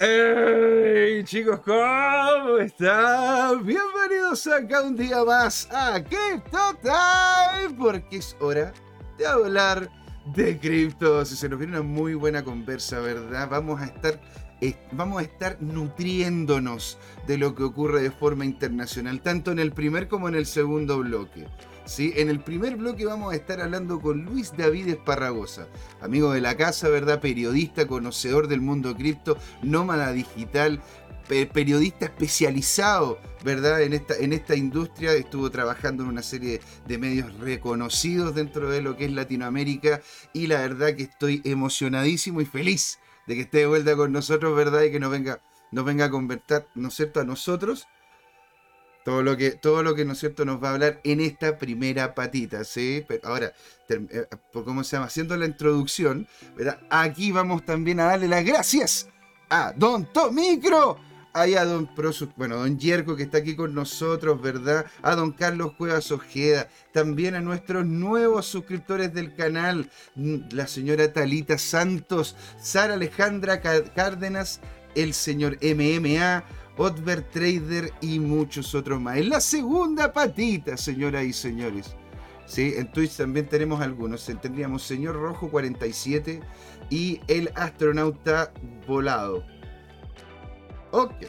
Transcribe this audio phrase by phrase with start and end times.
[0.00, 1.58] ¡Hey chicos!
[1.64, 3.66] ¿Cómo están?
[3.66, 8.72] Bienvenidos acá un día más a Crypto Time porque es hora
[9.18, 9.90] de hablar
[10.26, 11.30] de criptos.
[11.30, 13.48] Se nos viene una muy buena conversa, ¿verdad?
[13.50, 14.20] Vamos a estar
[14.60, 19.72] eh, vamos a estar nutriéndonos de lo que ocurre de forma internacional, tanto en el
[19.72, 21.46] primer como en el segundo bloque.
[21.84, 22.12] ¿sí?
[22.16, 25.68] En el primer bloque vamos a estar hablando con Luis David Esparragosa,
[26.00, 27.20] amigo de la casa, ¿verdad?
[27.20, 30.82] Periodista, conocedor del mundo cripto, nómada digital,
[31.28, 33.82] periodista especializado, ¿verdad?
[33.82, 38.82] En esta, en esta industria, estuvo trabajando en una serie de medios reconocidos dentro de
[38.82, 40.00] lo que es Latinoamérica
[40.32, 44.56] y la verdad que estoy emocionadísimo y feliz de que esté de vuelta con nosotros,
[44.56, 44.82] ¿verdad?
[44.82, 47.86] Y que nos venga, nos venga a convertir, ¿no es cierto?, a nosotros
[49.08, 50.44] todo lo que, todo lo que ¿no es cierto?
[50.44, 53.06] nos va a hablar en esta primera patita, ¿sí?
[53.08, 53.54] Pero ahora,
[53.88, 56.78] eh, por cómo se llama, haciendo la introducción, ¿verdad?
[56.90, 59.08] aquí vamos también a darle las gracias
[59.48, 60.98] a Don Tomicro,
[61.40, 61.88] ahí a Don
[62.36, 64.86] bueno, Don Yerko que está aquí con nosotros, ¿verdad?
[65.02, 71.12] A Don Carlos Cuevas Ojeda, también a nuestros nuevos suscriptores del canal, mm, la señora
[71.12, 74.60] Talita Santos, Sara Alejandra Cárdenas,
[74.94, 76.44] el señor MMA,
[76.76, 79.18] Otver Trader y muchos otros más.
[79.18, 81.94] En la segunda patita, señoras y señores.
[82.46, 82.72] ¿Sí?
[82.76, 84.24] En Twitch también tenemos algunos.
[84.24, 86.40] Tendríamos Señor Rojo 47
[86.88, 88.52] y el astronauta
[88.86, 89.44] volado.
[90.90, 91.26] Ok.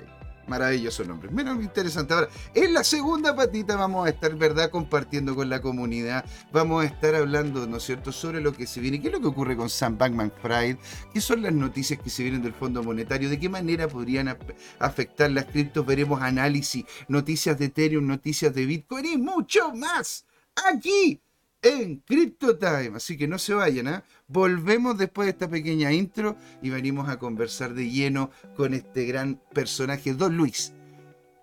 [0.47, 1.29] Maravilloso nombre.
[1.29, 2.11] Menos interesante.
[2.11, 6.25] Ahora, en la segunda patita vamos a estar, ¿verdad?, compartiendo con la comunidad.
[6.51, 8.99] Vamos a estar hablando, ¿no es cierto?, sobre lo que se viene.
[8.99, 10.77] ¿Qué es lo que ocurre con Sam Bankman Fried?
[11.13, 13.29] ¿Qué son las noticias que se vienen del Fondo Monetario?
[13.29, 14.35] ¿De qué manera podrían
[14.79, 15.85] afectar las criptos?
[15.85, 20.25] Veremos análisis, noticias de Ethereum, noticias de Bitcoin y mucho más.
[20.67, 21.21] Aquí
[21.61, 22.91] en Crypto Time.
[22.95, 24.03] Así que no se vayan, ¿ah?
[24.27, 29.41] Volvemos después de esta pequeña intro y venimos a conversar de lleno con este gran
[29.53, 30.73] personaje, Don Luis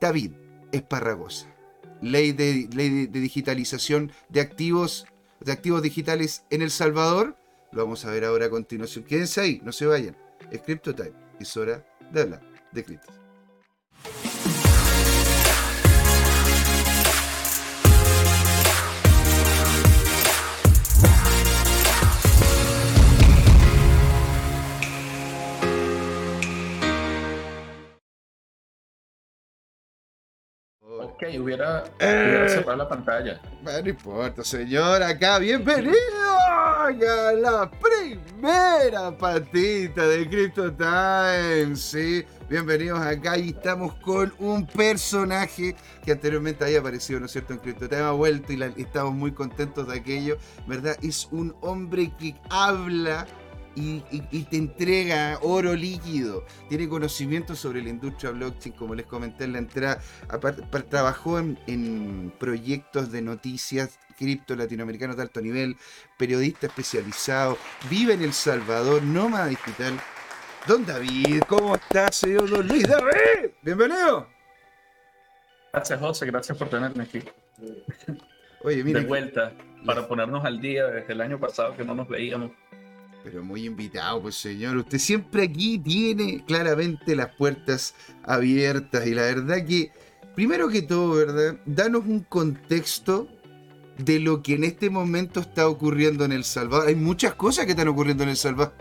[0.00, 0.33] David
[0.72, 1.53] Esparragosa.
[2.03, 5.06] Ley de, ley de digitalización de activos,
[5.41, 7.37] de activos digitales en El Salvador.
[7.72, 9.04] Lo vamos a ver ahora a continuación.
[9.04, 10.16] Quédense ahí, no se vayan.
[10.50, 11.12] Es Crypto Time.
[11.41, 13.25] Es hora de hablar de criptos.
[31.16, 32.49] Ok, hubiera, hubiera eh.
[32.50, 33.41] cerrado la pantalla.
[33.62, 35.03] Bueno, no importa, señor.
[35.03, 35.97] Acá, bienvenido
[36.47, 36.91] a
[37.32, 41.75] la primera patita de Crypto Time.
[41.75, 47.54] Sí, bienvenidos acá y estamos con un personaje que anteriormente había aparecido, ¿no es cierto?,
[47.54, 48.03] en Crypto Time.
[48.03, 50.98] Ha vuelto y estamos muy contentos de aquello, ¿verdad?
[51.03, 53.27] Es un hombre que habla
[53.76, 56.44] y, te entrega oro líquido.
[56.69, 60.00] Tiene conocimiento sobre la industria blockchain, como les comenté en la entrada.
[60.28, 65.76] Aparte, trabajó en, proyectos de noticias cripto latinoamericanos de alto nivel,
[66.16, 67.59] periodista especializado,
[67.91, 70.00] vive en El Salvador, nómada digital.
[70.66, 73.50] Don David, ¿cómo estás, señor Don Luis David?
[73.60, 74.26] Bienvenido.
[75.70, 77.22] Gracias, José, gracias por tenerme aquí.
[78.62, 79.00] Oye, mira.
[79.00, 79.53] De vuelta,
[79.84, 82.53] para ponernos al día desde el año pasado que no nos veíamos.
[83.26, 84.76] Pero muy invitado, pues señor.
[84.76, 87.92] Usted siempre aquí tiene claramente las puertas
[88.22, 89.04] abiertas.
[89.04, 89.91] Y la verdad que,
[90.37, 91.59] primero que todo, ¿verdad?
[91.66, 93.26] Danos un contexto
[93.98, 96.86] de lo que en este momento está ocurriendo en El Salvador.
[96.86, 98.75] Hay muchas cosas que están ocurriendo en El Salvador.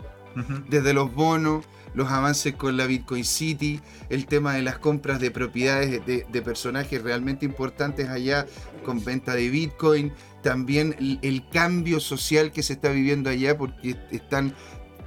[0.68, 1.64] Desde los bonos,
[1.96, 3.80] los avances con la Bitcoin City,
[4.10, 8.46] el tema de las compras de propiedades de, personajes realmente importantes allá
[8.84, 10.12] con venta de Bitcoin,
[10.42, 14.54] también el, cambio social que se está viviendo allá porque están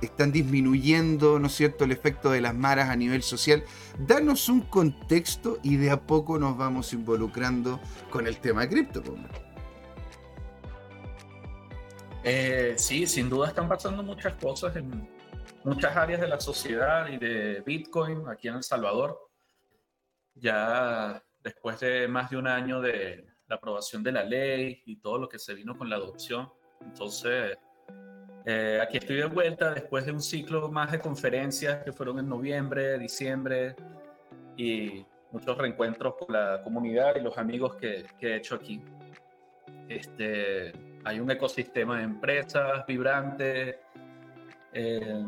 [0.01, 3.63] están disminuyendo, ¿no es cierto?, el efecto de las maras a nivel social.
[3.99, 9.03] Danos un contexto y de a poco nos vamos involucrando con el tema cripto.
[12.23, 15.19] Eh, sí, sin duda están pasando muchas cosas en,
[15.64, 19.20] muchas áreas de la sociedad y de Bitcoin aquí en El Salvador.
[20.35, 25.17] Ya después de más de un año de la aprobación de la ley y todo
[25.17, 26.50] lo que se vino con la adopción.
[26.82, 27.58] Entonces,
[28.46, 32.29] eh, aquí estoy de vuelta después de un ciclo más de conferencias que fueron en
[32.29, 33.76] noviembre, diciembre
[34.55, 38.82] y muchos reencuentros con la comunidad y los amigos que, he hecho aquí.
[39.88, 40.72] Este,
[41.03, 43.79] hay un ecosistema de empresas vibrante,
[44.73, 45.25] eh,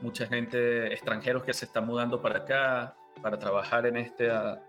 [0.00, 4.60] mucha gente, extranjeros que se están mudando para acá para trabajar en esta,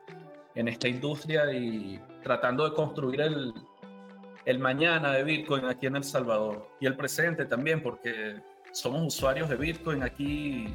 [0.53, 3.53] en esta industria y tratando de construir el,
[4.45, 6.69] el mañana de Bitcoin aquí en El Salvador.
[6.79, 8.41] Y el presente también, porque
[8.71, 10.73] somos usuarios de Bitcoin aquí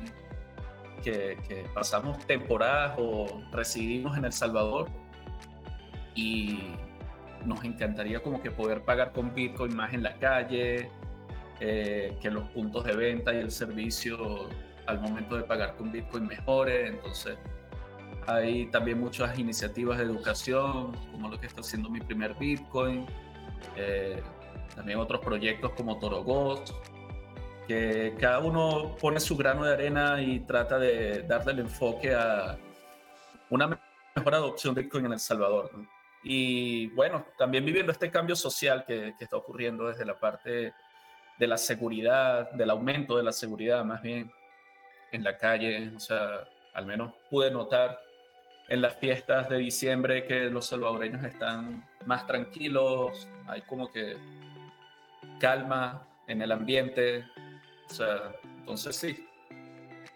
[1.03, 1.39] que,
[1.75, 4.89] pasamos temporadas o residimos en El Salvador.
[6.15, 6.73] Y
[7.45, 10.91] nos encantaría como que poder pagar con Bitcoin más en la calle,
[11.61, 14.49] eh, que los puntos de venta y el servicio
[14.87, 16.89] al momento de pagar con Bitcoin mejore.
[16.89, 17.37] Entonces,
[18.27, 23.07] hay también muchas iniciativas de educación, como lo que está haciendo mi primer Bitcoin.
[23.77, 24.23] Eh,
[24.75, 26.73] también otros proyectos como Torogot,
[27.67, 32.57] que cada uno pone su grano de arena y trata de darle el enfoque a
[33.51, 33.79] una
[34.17, 35.71] mejor adopción de Bitcoin en El Salvador.
[36.23, 40.73] Y bueno, también viviendo este cambio social que, que, está ocurriendo desde la parte
[41.41, 44.31] de la seguridad, del aumento de la seguridad más bien
[45.11, 45.91] en la calle.
[45.97, 47.99] O sea, al menos pude notar
[48.69, 54.17] en las fiestas de diciembre que los salvadoreños están más tranquilos, hay como que
[55.41, 57.25] calma en el ambiente,
[57.89, 59.27] o sea, entonces sí.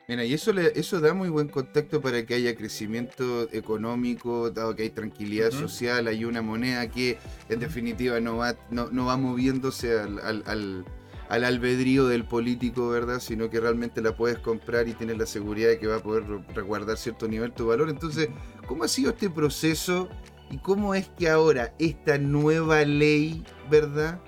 [0.06, 4.76] Mira, y eso, le, eso da muy buen contacto para que haya crecimiento económico, dado
[4.76, 7.18] que hay tranquilidad social, hay una moneda que
[7.48, 10.84] en definitiva no va, no, no va moviéndose al, al, al,
[11.28, 13.20] albedrío del político, ¿verdad?
[13.20, 16.24] Sino que realmente la puedes comprar y tienes la seguridad de que va a poder
[16.54, 17.88] resguardar cierto nivel tu valor.
[17.88, 18.28] Entonces,
[18.66, 20.08] ¿cómo ha sido este proceso
[20.50, 24.20] y cómo es que ahora esta nueva ley, ¿verdad?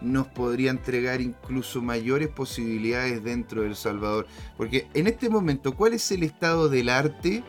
[0.00, 4.26] nos podría entregar incluso mayores posibilidades dentro de El Salvador.
[4.56, 7.42] Porque en este momento, ¿cuál es el estado del arte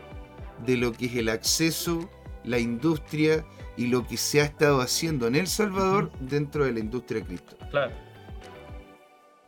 [0.64, 2.10] de lo que es el acceso,
[2.44, 3.44] la industria
[3.76, 7.56] y lo que se ha estado haciendo en El Salvador dentro de la industria cripto?
[7.70, 8.05] Claro.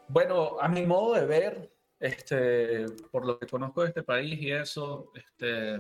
[0.09, 1.71] Bueno, a mi modo de ver,
[2.01, 5.79] este, por lo que conozco de este país y eso, este,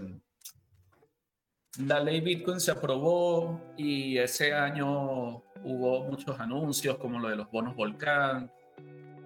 [1.86, 7.50] la ley Bitcoin se aprobó y ese año hubo muchos anuncios como lo de los
[7.50, 8.52] bonos volcán.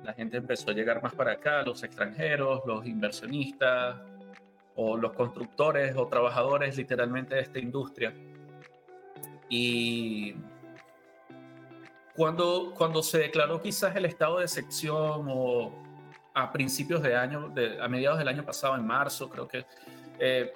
[0.04, 3.96] La gente empezó a llegar más para acá, los extranjeros, los inversionistas
[4.76, 8.14] o los constructores o trabajadores literalmente de esta industria.
[9.48, 10.34] Y
[12.16, 15.72] cuando, cuando se declaró quizás el estado de sección o
[16.34, 19.64] a principios de año, de, a mediados del año pasado, en marzo, creo que
[20.18, 20.52] eh,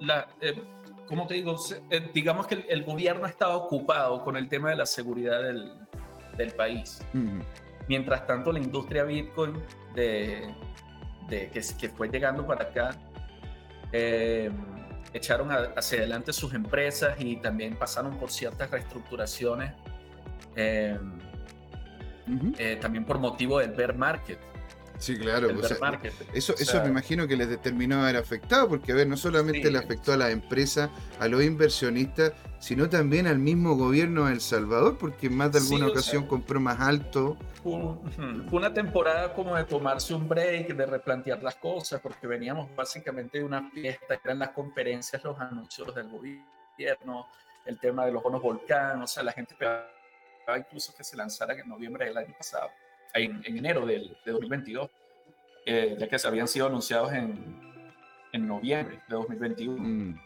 [0.00, 0.62] la, eh,
[1.06, 1.56] ¿cómo te digo?
[1.90, 5.72] Eh, digamos que el, gobierno estaba ocupado con el tema de la seguridad del,
[6.36, 7.00] del país.
[7.88, 9.62] Mientras tanto, la industria Bitcoin
[9.94, 10.54] de,
[11.28, 12.90] de que, que, fue llegando para acá,
[13.92, 14.50] eh,
[15.12, 19.72] echaron hacia adelante sus empresas y también pasaron por ciertas reestructuraciones,
[20.56, 20.98] eh,
[22.80, 24.38] también por motivo del bear market.
[24.98, 25.48] Sí, claro.
[26.34, 29.78] eso, eso me imagino que les determinó haber afectado, porque a ver, no solamente le
[29.78, 30.90] afectó a la empresa,
[31.20, 35.58] a los inversionistas, sino también al mismo gobierno de El Salvador, porque en más de
[35.60, 37.36] alguna ocasión compró más alto.
[37.62, 37.72] Fue,
[38.50, 43.44] una temporada como de tomarse un break, de replantear las cosas, porque veníamos básicamente de
[43.44, 47.28] una fiesta, eran las conferencias, los anuncios del gobierno,
[47.64, 49.86] el tema de los bonos volcán, o sea, la gente esperaba
[50.56, 52.70] incluso que se lanzara en noviembre del año pasado
[53.14, 54.90] en, enero del, de 2022,
[55.66, 57.82] eh, ya que se habían sido anunciados en,
[58.32, 59.76] en noviembre de 2021.
[59.76, 60.20] Mm.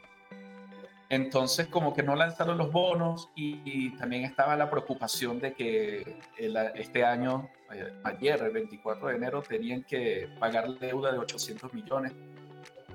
[1.09, 7.05] Entonces, como que no lanzaron los bonos y, también estaba la preocupación de que este
[7.05, 12.13] año, eh, ayer, el 24 de enero, tenían que pagar deuda de 800 millones.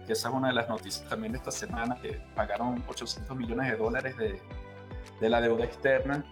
[0.08, 3.70] Que esa es una de las noticias también de esta semana, que pagaron 800 millones
[3.70, 4.42] de dólares de,
[5.20, 6.26] de la deuda externa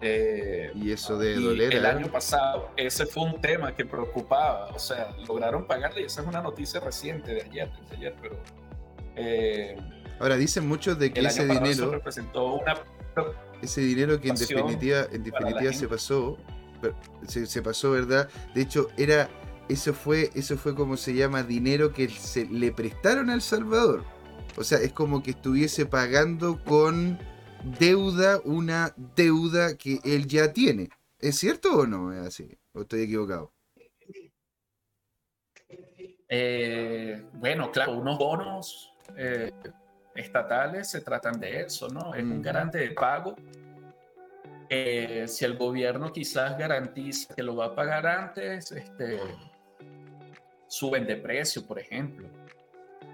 [0.00, 1.74] eh, y eso de doler.
[1.74, 4.66] El año pasado, ese fue un tema que preocupaba.
[4.74, 8.36] O sea, lograron pagarle, y esa es una noticia reciente de ayer, de ayer pero.
[9.16, 9.76] Eh,
[10.18, 11.90] Ahora, dicen muchos de que ese dinero.
[11.90, 12.74] representó una.
[13.62, 16.36] Ese dinero que en definitiva, en definitiva se pasó.
[17.26, 18.28] Se, se, pasó, ¿verdad?
[18.54, 19.30] De hecho, era.
[19.68, 24.04] Eso fue, eso fue como se llama dinero que se le prestaron al Salvador.
[24.56, 27.18] O sea, es como que estuviese pagando con
[27.78, 30.88] deuda una deuda que él ya tiene.
[31.18, 32.56] ¿Es cierto o no es así?
[32.72, 33.52] ¿O estoy equivocado?
[36.28, 39.52] Eh, bueno, claro, unos bonos eh,
[40.14, 42.14] estatales se tratan de eso, ¿no?
[42.14, 43.36] Es un garante de pago.
[44.68, 49.20] Eh, si el gobierno quizás garantiza que lo va a pagar antes, este,
[50.66, 52.28] suben de precio, por ejemplo.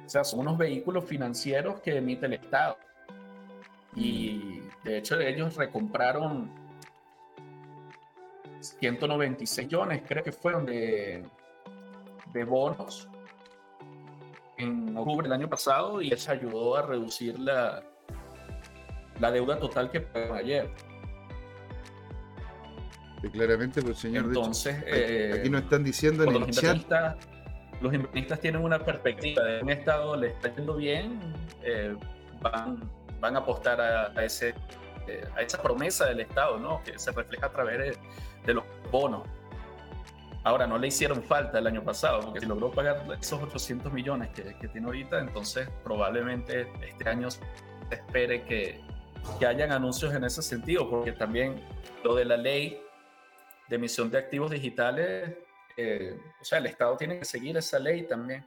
[0.05, 2.77] O sea, son unos vehículos financieros que emite el Estado.
[3.95, 6.51] Y de hecho ellos recompraron
[8.61, 11.25] 196 millones, creo que fueron de,
[12.33, 13.09] de bonos
[14.57, 17.83] en octubre del año pasado y eso ayudó a reducir la,
[19.21, 20.71] la deuda total que pagó ayer.
[23.33, 24.77] claramente, pues señor, Entonces,
[25.39, 26.79] aquí, nos están diciendo en el chat.
[27.81, 31.19] los inversionistas tienen una perspectiva de un Estado le está yendo bien,
[31.63, 31.97] eh,
[32.41, 32.81] van,
[33.23, 34.55] van a apostar a, ese,
[35.07, 36.83] eh, a esa promesa del Estado, ¿no?
[36.83, 37.99] que se refleja a través de,
[38.45, 39.27] de, los bonos.
[40.45, 44.29] Ahora, no le hicieron falta el año pasado, porque si logró pagar esos 800 millones
[44.35, 47.41] que, que tiene ahorita, entonces probablemente este año se
[47.91, 48.85] espere que,
[49.39, 51.65] que hayan anuncios en ese sentido, porque también
[52.05, 52.83] lo de la ley
[53.69, 55.31] de emisión de activos digitales
[55.77, 58.45] eh, o sea, el Estado tiene que seguir esa ley también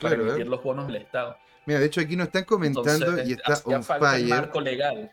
[0.00, 0.50] para claro, emitir ¿eh?
[0.50, 1.36] los bonos del Estado.
[1.70, 4.26] Mira, de hecho aquí nos están comentando y está on fire.
[4.26, 5.08] marco legal.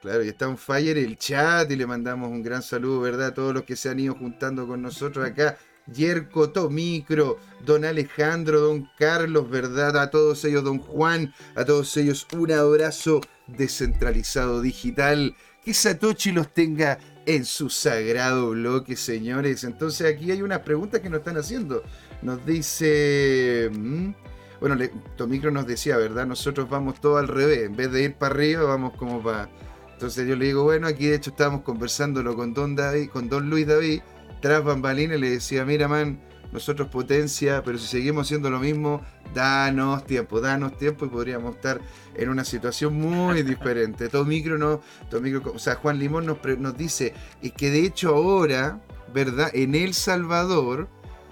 [0.00, 3.26] Claro, y está on fire el chat y le mandamos un gran saludo, ¿verdad?
[3.26, 5.58] A todos los que se han ido juntando con nosotros acá.
[5.92, 9.96] Yerko, Tomicro, Don Alejandro, Don Carlos, ¿verdad?
[9.96, 15.34] A todos ellos, Don Juan, a todos ellos un abrazo descentralizado digital.
[15.64, 19.64] Que Satoshi los tenga en su sagrado bloque, señores.
[19.64, 21.82] Entonces aquí hay unas preguntas que nos están haciendo.
[22.22, 23.72] Nos dice...
[24.60, 24.76] Bueno,
[25.16, 26.26] Tomicro nos decía, ¿verdad?
[26.26, 27.64] Nosotros vamos todo al revés.
[27.64, 29.48] En vez de ir para arriba, vamos como para...
[29.94, 33.50] Entonces yo le digo, bueno, aquí de hecho estábamos conversándolo con Don, David, con Don
[33.50, 34.00] Luis David,
[34.40, 36.18] tras bambalines, le decía, mira, man,
[36.52, 39.02] nosotros potencia, pero si seguimos haciendo lo mismo,
[39.34, 41.80] danos tiempo, danos tiempo y podríamos estar
[42.14, 44.08] en una situación muy diferente.
[44.08, 47.14] Todo micro no, todo micro, o sea, Juan Limón nos, nos dice
[47.56, 48.80] que de hecho ahora,
[49.12, 49.50] ¿verdad?
[49.52, 50.88] En El Salvador,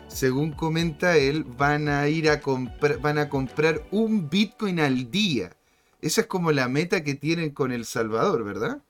[0.09, 5.53] según comenta él, van a ir a comprar, van a comprar un Bitcoin al día.
[6.01, 8.83] Esa es como la meta que tienen con El Salvador, ¿verdad?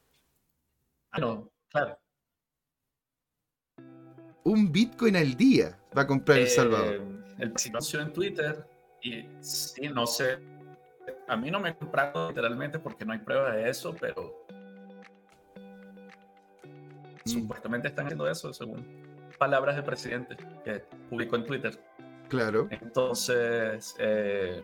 [1.19, 1.99] No, claro.
[4.45, 6.95] Un Bitcoin al día va a comprar El Salvador.
[6.95, 7.03] Eh,
[7.39, 8.67] el anunció en Twitter
[9.03, 10.39] y sí, no sé.
[11.27, 14.47] A mí no me he comprado literalmente porque no hay prueba de eso, pero
[17.25, 17.29] mm.
[17.29, 19.08] supuestamente están haciendo eso, según
[19.39, 21.81] palabras del presidente que publicó en Twitter.
[22.29, 22.69] Claro.
[22.71, 24.63] Entonces, eh,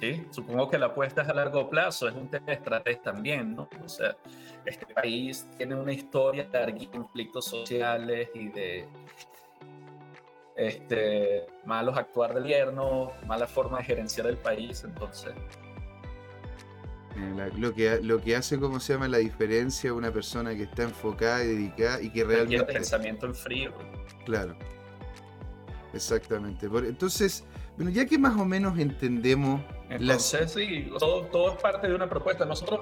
[0.00, 3.54] sí, supongo que la apuesta es a largo plazo, es un tema de estrategia también,
[3.54, 3.68] ¿no?
[3.84, 4.16] O sea,
[4.64, 8.88] este país tiene una historia de conflictos sociales y de
[10.56, 15.34] este, malos actuar del gobierno, mala forma de gerenciar el país, entonces...
[17.56, 19.06] Lo, que, lo que hace, ¿cómo se llama?
[19.08, 22.72] La diferencia una persona que está enfocada y dedicada y que realmente...
[22.72, 23.72] pensamiento en frío.
[24.24, 24.56] Claro.
[25.92, 26.66] Exactamente.
[26.66, 27.44] Entonces,
[27.76, 29.60] bueno, ya que más o menos entendemos...
[29.88, 32.44] Entonces, sí, todo, todo es parte de una propuesta.
[32.44, 32.80] Nosotros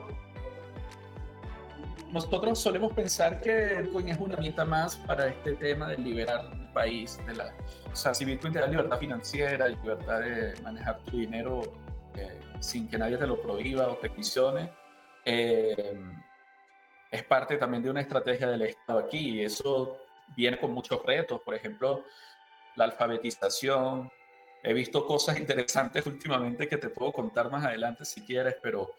[2.12, 6.68] nosotros solemos pensar que Bitcoin es una herramienta más para este tema de liberar el
[6.72, 7.18] país.
[7.26, 7.54] De la,
[7.90, 11.62] o sea, si Bitcoin te da libertad financiera, libertad de manejar tu dinero
[12.60, 14.72] sin que nadie te lo prohíba o te quisione,
[15.24, 16.00] eh,
[17.10, 19.40] es parte también de una estrategia del Estado aquí.
[19.40, 19.98] Y eso
[20.36, 21.40] viene con muchos retos.
[21.42, 22.04] Por ejemplo,
[22.76, 24.10] la alfabetización.
[24.62, 28.94] He visto cosas interesantes últimamente que te puedo contar más adelante si quieres, pero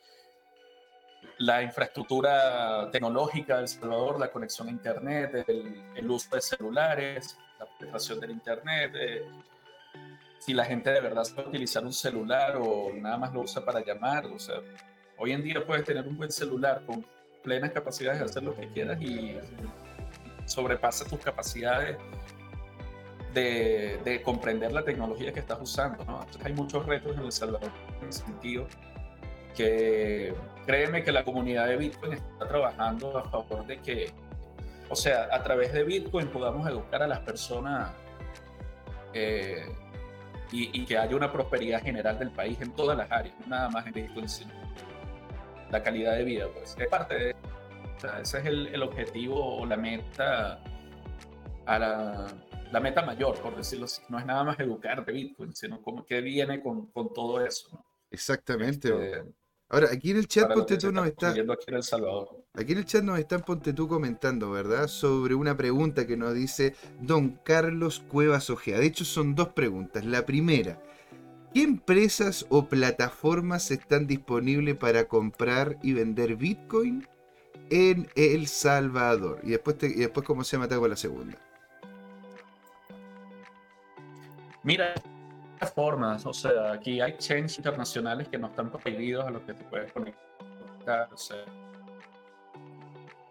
[1.37, 8.19] la infraestructura tecnológica del Salvador, la conexión a Internet, el, uso de celulares, la penetración
[8.19, 9.25] del Internet, eh,
[10.43, 13.79] si la gente de verdad sabe utilizar un celular o nada más lo usa para
[13.79, 14.25] llamar.
[14.25, 14.55] O sea,
[15.17, 17.05] hoy en día puedes tener un buen celular con
[17.43, 19.37] plenas capacidades de hacer lo que quieras y
[20.45, 21.97] sobrepasa tus capacidades
[23.33, 26.03] de, de comprender la tecnología que estás usando.
[26.03, 26.19] ¿no?
[26.19, 27.71] Entonces hay muchos retos en El Salvador
[28.01, 28.67] en ese sentido
[29.55, 30.33] que
[30.65, 34.11] créeme que la comunidad de Bitcoin está trabajando a favor de que,
[34.89, 37.91] o sea, a través de Bitcoin podamos educar a las personas
[39.13, 39.65] eh,
[40.53, 43.93] y, que haya una prosperidad general del país en todas las áreas, nada más en
[43.93, 44.51] Bitcoin, sino
[45.71, 47.35] la calidad de vida, pues es parte de
[47.95, 50.59] o sea, ese es el, el, objetivo o la meta
[51.65, 52.27] a la,
[52.71, 54.01] la, meta mayor, por decirlo así.
[54.09, 57.69] No es nada más educar de Bitcoin, sino como que viene con, con todo eso.
[57.71, 57.85] ¿no?
[58.11, 58.89] Exactamente.
[58.89, 59.33] Este,
[59.69, 61.29] Ahora, aquí en el chat tú nos está.
[61.29, 62.42] Aquí en, el Salvador.
[62.55, 64.87] Aquí en el chat nos están Ponte tú comentando, ¿verdad?
[64.87, 68.79] Sobre una pregunta que nos dice Don Carlos Cuevas Ojea.
[68.79, 70.05] De hecho, son dos preguntas.
[70.05, 70.81] La primera,
[71.53, 77.07] ¿qué empresas o plataformas están disponibles para comprar y vender Bitcoin
[77.69, 79.39] en El Salvador?
[79.43, 80.67] Y después, y después ¿cómo se llama?
[80.67, 81.37] Te la segunda.
[84.63, 84.93] Mira,
[85.71, 89.63] formas, o sea, aquí hay chains internacionales que no están prohibidos a los que te
[89.65, 91.45] puedes conectar, o sea,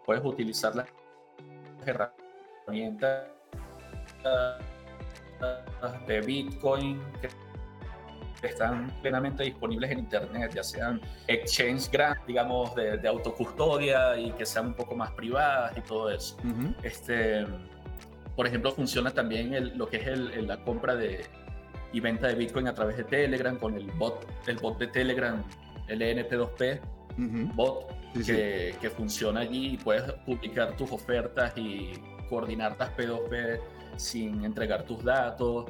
[0.05, 0.87] puedes utilizar las
[1.85, 3.27] herramientas
[6.07, 13.07] de Bitcoin que están plenamente disponibles en Internet, ya sean exchange grandes, digamos, de, de,
[13.07, 16.35] autocustodia y que sean un poco más privadas y todo eso.
[16.83, 17.45] este,
[18.35, 21.25] por ejemplo, funciona también el, lo que es el, la compra de,
[21.93, 25.41] y venta de Bitcoin a través de Telegram con el bot, el bot de Telegram,
[25.87, 26.81] el ENT2P,
[27.55, 31.93] bot, que, que, funciona allí y puedes publicar tus ofertas y
[32.29, 33.59] coordinar las P2P
[33.97, 35.65] sin entregar tus datos.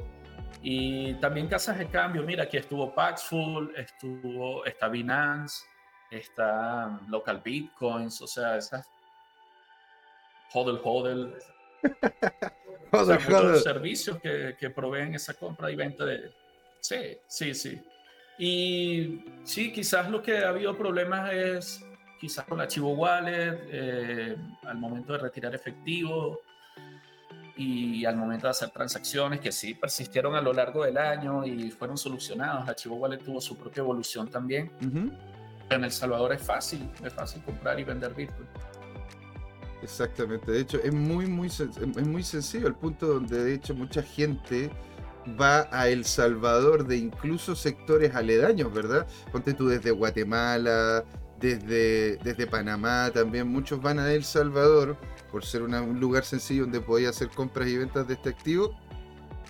[0.62, 5.64] Y también casas de cambio, mira, aquí estuvo Paxful, estuvo, está Binance,
[6.10, 8.88] está Local Bitcoins, o sea, esas
[10.52, 11.34] hodl hodl.
[12.92, 16.30] hodl, servicios que, que, proveen esa compra y venta de...
[16.80, 17.82] Sí, sí, sí.
[18.38, 21.84] Y sí, quizás lo que ha habido problemas es
[22.24, 26.40] quizás con la Chivo Wallet, eh, al momento de retirar efectivo,
[27.54, 31.70] y al momento de hacer transacciones que sí persistieron a lo largo del año y
[31.70, 32.66] fueron solucionados.
[32.66, 34.72] Archivo Wallet tuvo su propia evolución también.
[35.68, 38.48] En El Salvador es fácil, es fácil comprar y vender Bitcoin.
[39.82, 44.02] Exactamente, de hecho es muy, muy, es muy sencillo, al punto donde de hecho mucha
[44.02, 44.70] gente
[45.38, 49.06] va a El Salvador de incluso sectores aledaños, ¿verdad?
[49.30, 51.04] Ponte tú desde Guatemala,
[51.44, 54.96] desde, desde Panamá también, muchos van a El Salvador
[55.30, 58.74] por ser un lugar sencillo donde podía hacer compras y ventas de este activo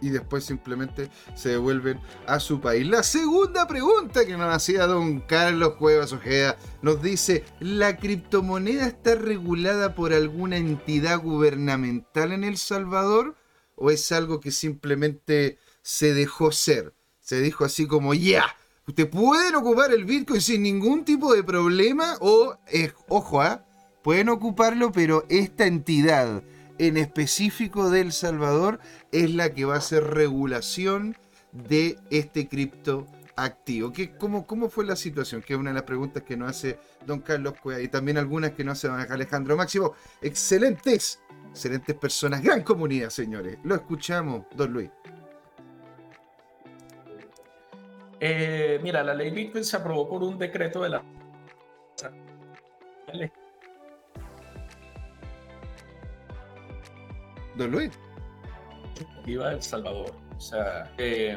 [0.00, 2.84] y después simplemente se devuelven a su país.
[2.88, 9.14] La segunda pregunta que nos hacía don Carlos Cuevas Ojeda nos dice, ¿la criptomoneda está
[9.14, 13.36] regulada por alguna entidad gubernamental en El Salvador
[13.76, 16.92] o es algo que simplemente se dejó ser?
[17.20, 22.16] Se dijo así como, ya, usted pueden ocupar el Bitcoin sin ningún tipo de problema
[22.20, 23.64] o, es, ojo, ¿ah?
[24.02, 26.42] pueden ocuparlo, pero esta entidad
[26.78, 28.80] en específico de El Salvador
[29.12, 31.16] es la que va a hacer regulación
[31.52, 33.92] de este cripto activo.
[33.92, 35.42] ¿Qué, cómo, ¿Cómo fue la situación?
[35.42, 38.52] Que es una de las preguntas que nos hace don Carlos Cueva y también algunas
[38.52, 39.94] que nos hace don Alejandro Máximo.
[40.20, 43.58] Excelentes, excelentes personas, gran comunidad, señores.
[43.62, 44.90] Lo escuchamos, don Luis.
[48.26, 51.02] Eh, mira, la ley Bitcoin se aprobó por un decreto de la
[57.54, 57.92] Don Luis.
[59.26, 60.14] Viva El Salvador.
[60.34, 61.36] O sea, eh,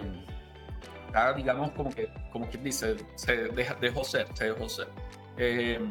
[1.35, 3.35] digamos, como que, como quien dice, se
[3.81, 4.87] dejó ser, se dejó ser.
[5.35, 5.81] Eh,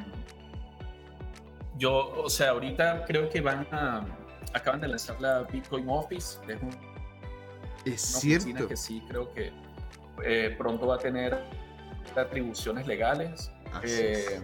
[1.77, 4.03] yo, o sea, ahorita creo que van a,
[4.55, 6.39] acaban de lanzar la Bitcoin Office.
[6.49, 6.71] Es, un,
[7.85, 8.67] es cierto.
[8.67, 9.53] que sí, creo que
[10.25, 11.39] eh, pronto va a tener
[12.15, 13.51] atribuciones legales.
[13.83, 14.41] Eh,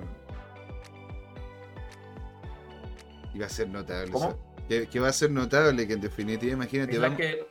[3.35, 4.11] y va a ser notable.
[4.11, 4.53] ¿Cómo?
[4.69, 6.99] Que, va a ser notable, que en definitiva, imagínate.
[6.99, 7.47] va que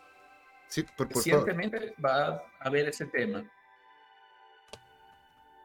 [0.68, 3.44] sí, por, recientemente va a haber ese tema.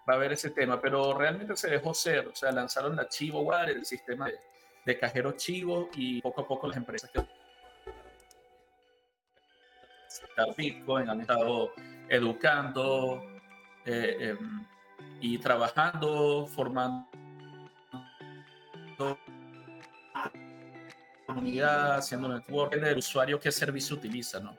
[0.09, 2.29] Va a haber ese tema, pero realmente se dejó ser.
[2.29, 4.29] O sea, lanzaron la Chivo Wallet, el sistema
[4.85, 7.21] de, cajero Chivo, y poco a poco las empresas que
[10.57, 11.73] Bitcoin han estado
[12.09, 13.23] educando
[13.85, 14.65] eh, em,
[15.21, 17.07] y trabajando, formando
[21.27, 24.57] comunidad, haciendo network, del usuario qué servicio utiliza, ¿no?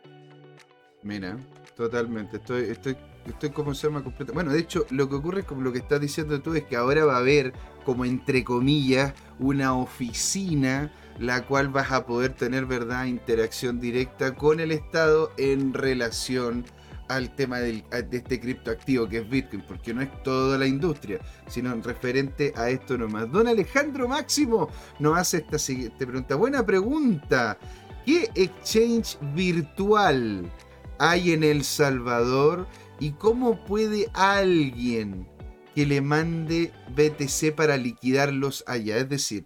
[1.03, 1.37] Mira,
[1.77, 2.37] totalmente.
[2.37, 4.03] Estoy, estoy, estoy como se llama.
[4.33, 7.05] Bueno, de hecho, lo que ocurre como lo que estás diciendo tú es que ahora
[7.05, 7.53] va a haber,
[7.85, 14.59] como entre comillas, una oficina la cual vas a poder tener, ¿verdad?, interacción directa con
[14.59, 16.65] el Estado en relación
[17.09, 21.73] al tema de este criptoactivo que es Bitcoin, porque no es toda la industria, sino
[21.81, 23.31] referente a esto nomás.
[23.31, 26.35] Don Alejandro Máximo nos hace esta siguiente pregunta.
[26.35, 27.57] Buena pregunta.
[28.05, 30.49] ¿Qué exchange virtual
[30.99, 32.67] hay en El Salvador
[32.99, 35.27] y cómo puede alguien
[35.75, 38.97] que le mande BTC para liquidarlos allá?
[38.97, 39.45] Es decir,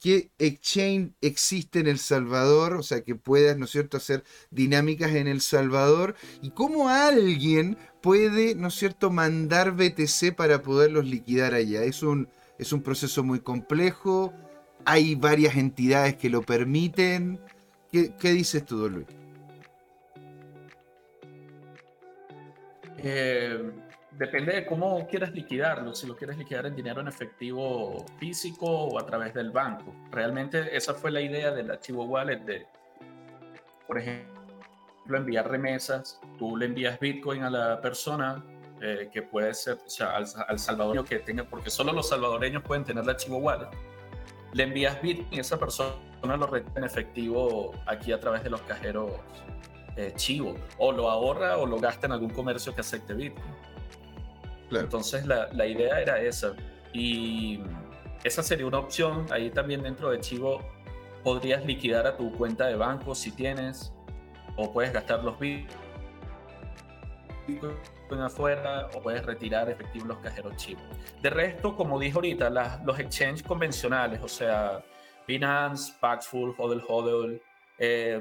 [0.00, 5.12] qué exchange existe en El Salvador, o sea, que puedas, ¿no es cierto?, hacer dinámicas
[5.12, 11.54] en El Salvador y cómo alguien puede, ¿no es cierto?, mandar BTC para poderlos liquidar
[11.54, 11.82] allá.
[11.82, 14.32] Es un, es un proceso muy complejo,
[14.84, 17.40] hay varias entidades que lo permiten.
[17.90, 19.17] ¿Qué, qué dices tú, Don Luis?
[22.98, 23.70] Eh,
[24.12, 28.98] depende de cómo quieras liquidarlo, si lo quieres liquidar en dinero en efectivo físico o
[28.98, 29.94] a través del banco.
[30.10, 32.66] Realmente esa fue la idea del archivo wallet de,
[33.86, 34.36] por ejemplo,
[35.16, 38.44] enviar remesas, tú le envías Bitcoin a la persona
[38.80, 42.84] eh, que puede ser, o sea, al, salvadoreño que tenga, porque solo los salvadoreños pueden
[42.84, 43.68] tener el archivo wallet,
[44.52, 48.60] le envías Bitcoin y esa persona lo retiene en efectivo aquí a través de los
[48.62, 49.12] cajeros
[49.98, 53.54] eh, Chivo, o lo ahorra o lo gasta en algún comercio que acepte Bitcoin.
[54.70, 56.54] Entonces la, la, idea era esa.
[56.92, 57.60] Y
[58.22, 59.26] esa sería una opción.
[59.30, 60.60] Ahí también dentro de Chivo
[61.24, 63.92] podrías liquidar a tu cuenta de banco si tienes,
[64.56, 65.66] o puedes gastar los Bitcoin
[68.22, 70.80] afuera o puedes retirar efectivo los cajeros chips.
[71.22, 72.50] De resto, como dijo ahorita,
[72.84, 74.82] los exchanges convencionales, o sea,
[75.26, 77.42] Binance, Paxful, Hodl Hodl,
[77.78, 78.20] eh,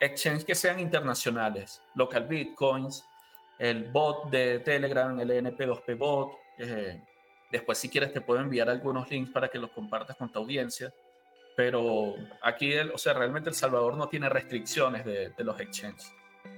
[0.00, 3.04] exchanges que sean internacionales, local bitcoins,
[3.58, 6.32] el bot de Telegram, el NP2P bot.
[6.58, 7.02] Eh,
[7.50, 10.92] después, si quieres, te puedo enviar algunos links para que los compartas con tu audiencia.
[11.56, 16.12] Pero aquí, o sea, realmente El Salvador no tiene restricciones de, los exchanges.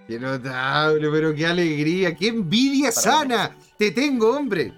[0.07, 3.57] Qué notable, pero qué alegría, qué envidia sana.
[3.79, 4.75] Te tengo, hombre.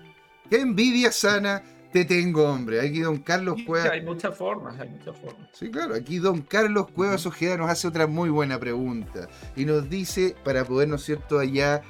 [0.48, 2.81] Qué envidia sana te tengo, hombre.
[2.81, 3.90] Aquí don Carlos Cuevas.
[3.90, 5.48] Hay muchas formas, hay muchas formas.
[5.52, 5.94] Sí, claro.
[5.94, 9.28] Aquí don Carlos Cuevas Ojeda nos hace otra muy buena pregunta.
[9.55, 11.83] Y nos dice, para poder, ¿no es cierto?, allá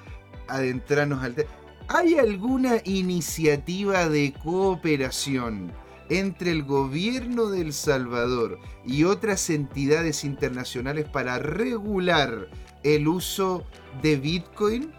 [0.48, 1.50] adentrarnos al tema.
[1.88, 5.72] ¿Hay alguna iniciativa de cooperación
[6.08, 12.48] entre el gobierno de El Salvador y otras entidades internacionales para regular
[12.82, 13.64] el uso
[14.02, 14.92] de Bitcoin?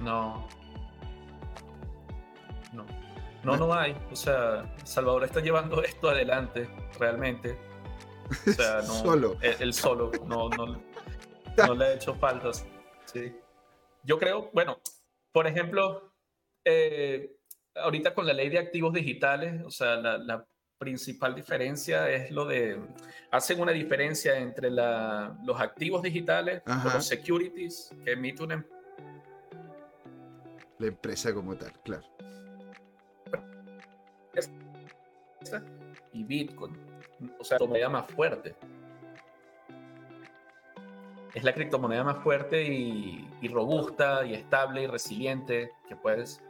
[0.00, 0.48] No,
[3.44, 3.96] no, no hay.
[4.10, 7.58] O sea, Salvador está llevando esto adelante, realmente.
[8.30, 9.36] O sea, no, solo.
[9.40, 12.66] Él, solo, no, no, le ha hecho faltas.
[13.04, 13.34] Sí.
[14.04, 14.80] Yo creo, bueno,
[15.32, 16.12] por ejemplo,
[16.64, 17.36] eh,
[17.74, 20.46] ahorita con la ley de activos digitales, o sea, la,
[20.78, 22.76] principal diferencia es lo de,
[23.30, 28.82] hacen una diferencia entre la, los activos digitales, los securities que emite una empresa.
[30.80, 32.04] La empresa como tal, claro
[36.12, 36.76] y Bitcoin.
[37.38, 38.54] O sea, la moneda más fuerte.
[41.34, 46.42] Es la criptomoneda más fuerte y, robusta y estable y resiliente que puedes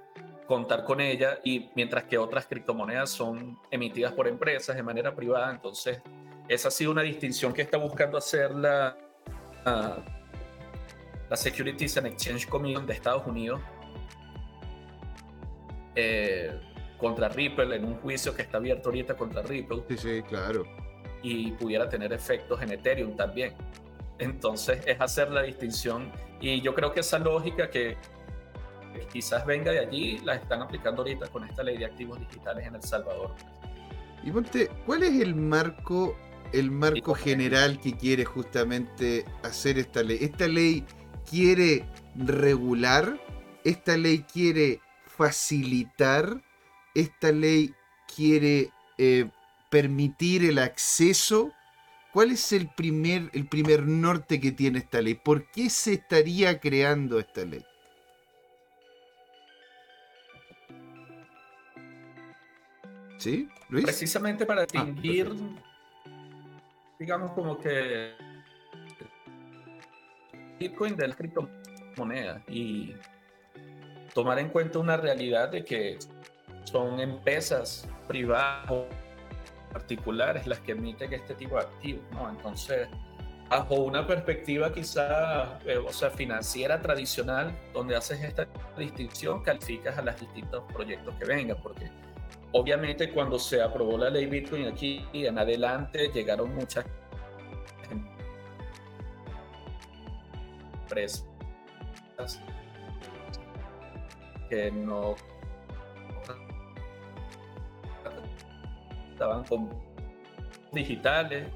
[0.46, 5.50] contar con ella y mientras que otras criptomonedas son emitidas por empresas de manera privada,
[5.50, 6.02] entonces
[6.48, 8.96] esa ha sido una distinción que está buscando hacer la,
[9.64, 13.60] la Securities and Exchange Commission de Estados Unidos.
[15.94, 16.60] Eh,
[17.02, 19.82] contra Ripple en un juicio que está abierto ahorita contra Ripple.
[19.88, 20.64] Sí, sí, claro.
[21.20, 23.54] Y pudiera tener efectos en Ethereum también.
[24.20, 27.96] Entonces es hacer la distinción y yo creo que esa lógica que
[29.12, 32.76] quizás venga de allí la están aplicando ahorita con esta ley de activos digitales en
[32.76, 33.34] El Salvador.
[34.22, 36.16] Y ponte, ¿cuál es el marco,
[36.52, 40.18] el marco general que quiere justamente hacer esta ley?
[40.20, 40.84] Esta ley
[41.28, 41.84] quiere
[42.14, 43.18] regular,
[43.64, 46.40] esta ley quiere facilitar
[46.94, 47.74] esta ley
[48.14, 49.28] quiere eh,
[49.70, 51.52] permitir el acceso.
[52.12, 55.14] ¿Cuál es el primer, el primer norte que tiene esta ley?
[55.14, 57.64] ¿Por qué se estaría creando esta ley?
[63.16, 63.84] ¿Sí, Luis?
[63.84, 65.30] Precisamente para ah, distinguir,
[66.98, 68.14] digamos, como que
[70.58, 72.94] Bitcoin de la criptomoneda y
[74.12, 75.98] tomar en cuenta una realidad de que
[76.64, 78.86] son empresas privadas o
[79.72, 82.28] particulares las que emiten este tipo de activos, ¿no?
[82.28, 82.88] Entonces,
[83.48, 88.46] bajo una perspectiva quizá, eh, o sea, financiera tradicional, donde haces esta
[88.78, 91.90] distinción, calificas a los distintos proyectos que vengan, porque
[92.52, 96.84] obviamente cuando se aprobó la ley Bitcoin aquí en adelante llegaron muchas
[100.84, 101.26] empresas
[104.48, 105.16] que no
[109.22, 109.70] estaban con
[110.72, 111.46] digitales.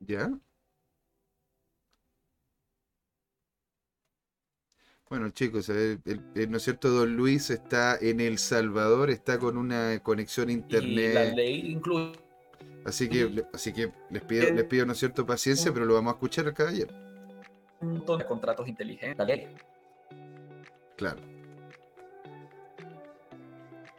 [0.00, 0.30] ¿Ya?
[5.08, 6.90] Bueno, chicos, ¿no es cierto?
[6.90, 11.14] Don Luis está en El Salvador, está con una conexión internet.
[11.14, 12.12] la ley incluye.
[12.84, 16.12] Así que, así que les pido, les pido, ¿no es cierto?, paciencia, pero lo vamos
[16.12, 16.88] a escuchar acá ayer.
[17.80, 19.48] Un montón de contratos inteligentes, la ley.
[20.96, 21.20] Claro.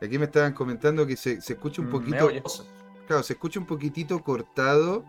[0.01, 2.31] Aquí me estaban comentando que se, escucha un mm, poquito.
[3.07, 5.05] Claro, se escucha un poquitito cortado.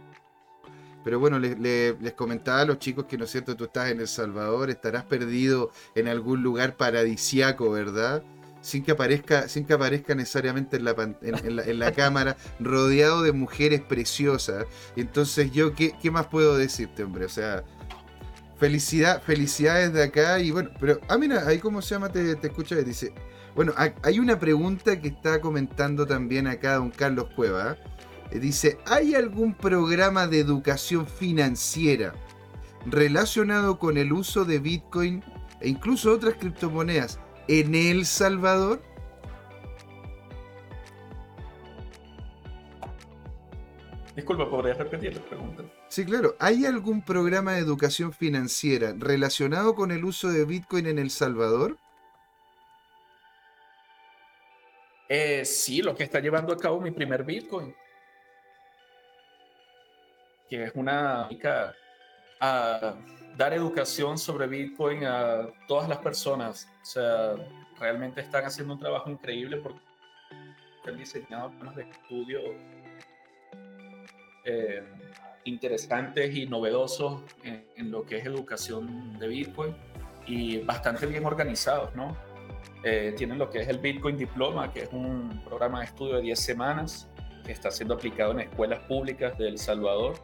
[1.05, 4.07] Pero bueno, les, comentaba a los chicos que, ¿no es cierto?, tú estás en El
[4.07, 8.23] Salvador, estarás perdido en algún lugar paradisiaco, ¿verdad?
[8.61, 13.81] Sin que aparezca, sin que aparezca necesariamente en la, en, la, cámara, rodeado de mujeres
[13.81, 14.67] preciosas.
[14.95, 17.25] Entonces, yo, ¿qué, ¿qué, más puedo decirte, hombre?
[17.25, 17.65] O sea,
[18.59, 20.39] felicidad, felicidades de acá.
[20.39, 23.13] Y bueno, pero, ah, mira, ahí cómo se llama, te, te escucha, dice,
[23.55, 27.77] bueno, hay una pregunta que está comentando también acá don Carlos Cueva.
[28.31, 28.39] ¿eh?
[28.39, 32.15] Dice, ¿hay algún programa de educación financiera
[32.87, 35.23] relacionado con el uso de Bitcoin
[35.61, 38.83] e incluso otras criptomonedas en El Salvador?
[44.17, 45.63] Disculpa, ¿podrías repetir la pregunta?
[45.89, 46.37] Sí, claro.
[46.39, 51.79] ¿Hay algún programa de educación financiera relacionado con el uso de Bitcoin en El Salvador?
[55.15, 57.77] Eh, sí, lo que está llevando a cabo mi primer Bitcoin.
[60.49, 61.29] Que es una
[62.41, 62.95] a
[63.37, 66.67] dar educación sobre Bitcoin a todas las personas.
[66.81, 67.35] O sea,
[67.79, 69.81] realmente están haciendo un trabajo increíble porque
[70.87, 72.41] han diseñado planes de estudio
[74.47, 74.83] eh,
[75.45, 79.77] interesantes y novedosos en, lo que es educación de Bitcoin
[80.27, 82.32] y bastante bien organizados, ¿no?
[82.85, 86.23] Eh, tienen lo que es el Bitcoin Diploma, que es un programa de estudio de
[86.23, 87.09] 10 semanas
[87.45, 90.15] que está siendo aplicado en escuelas públicas de El Salvador.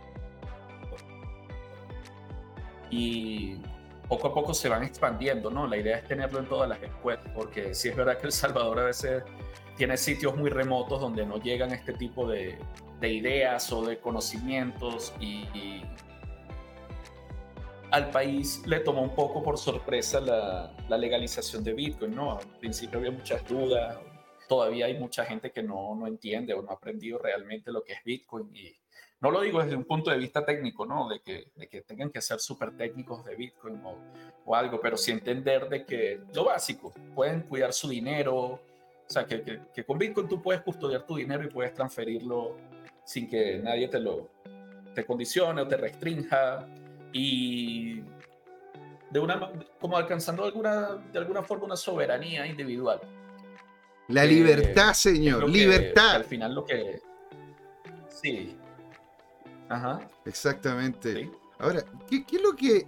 [2.90, 3.56] Y
[4.08, 5.66] poco a poco se van expandiendo, ¿no?
[5.66, 8.80] La idea es tenerlo en todas las escuelas, porque sí es verdad que El Salvador
[8.80, 9.22] a veces
[9.76, 12.58] tiene sitios muy remotos donde no llegan este tipo de,
[13.00, 15.82] de ideas o de conocimientos y,
[17.90, 22.38] al país le tomó un poco por sorpresa la, legalización de Bitcoin, ¿no?
[22.38, 23.98] Al principio había muchas dudas,
[24.48, 27.94] todavía hay mucha gente que no, no entiende o no ha aprendido realmente lo que
[27.94, 28.76] es Bitcoin y
[29.20, 31.08] no lo digo desde un punto de vista técnico, ¿no?
[31.08, 35.10] De que, de que tengan que ser súper técnicos de Bitcoin o, algo, pero sí
[35.10, 38.60] entender de que lo básico, pueden cuidar su dinero, o
[39.06, 42.56] sea, que, que, que con Bitcoin tú puedes custodiar tu dinero y puedes transferirlo
[43.04, 44.30] sin que nadie te lo
[44.94, 46.66] te condicione o te restrinja
[47.12, 48.02] y
[49.10, 53.00] de una como alcanzando alguna de alguna forma una soberanía individual.
[54.08, 56.16] La libertad, señor, libertad.
[56.16, 57.00] al final lo que
[58.08, 58.56] sí.
[59.68, 60.00] Ajá.
[60.24, 61.30] Exactamente.
[61.58, 62.86] Ahora, ¿qué, ¿qué, es lo que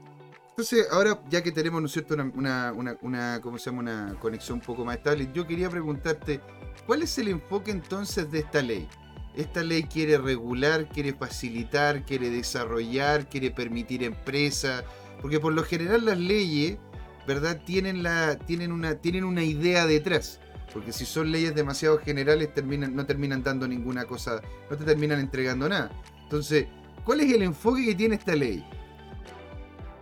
[0.61, 3.81] entonces, ahora ya que tenemos, ¿no es cierto?, una, una, una, ¿cómo se llama?
[3.81, 6.41] una conexión un poco más estable, yo quería preguntarte,
[6.87, 8.87] ¿cuál es el enfoque entonces de esta ley?
[9.37, 14.85] Esta ley quiere regular, quiere facilitar, quiere desarrollar, quiere permitir empresas,
[15.21, 16.79] porque por lo general las leyes,
[17.27, 17.61] ¿verdad?
[17.65, 20.41] Tienen, la, tienen, una, tienen una idea detrás.
[20.73, 25.21] Porque si son leyes demasiado generales, terminan, no terminan dando ninguna cosa, no te terminan
[25.21, 25.91] entregando nada.
[26.23, 26.67] Entonces,
[27.05, 28.65] ¿cuál es el enfoque que tiene esta ley?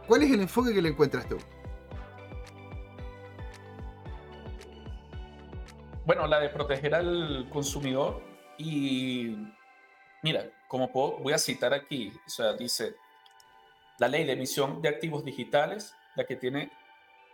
[0.07, 1.37] ¿Cuál es el enfoque que le encuentras tú?
[6.07, 8.28] Bueno, la de proteger al consumidor
[8.59, 9.37] y
[10.23, 12.95] mira, como puedo, voy a citar aquí, o sea, dice,
[13.99, 16.71] la ley de emisión de activos digitales, la que tiene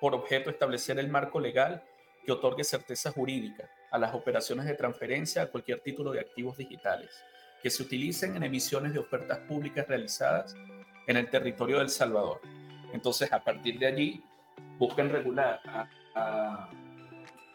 [0.01, 1.83] por objeto establecer el marco legal
[2.25, 7.11] que otorgue certeza jurídica a las operaciones de transferencia a cualquier título de activos digitales
[7.63, 10.55] que se utilicen en emisiones de ofertas públicas realizadas
[11.07, 12.41] en el territorio del Salvador.
[12.93, 14.25] Entonces, a partir de allí,
[14.79, 16.71] buscan regular a, a,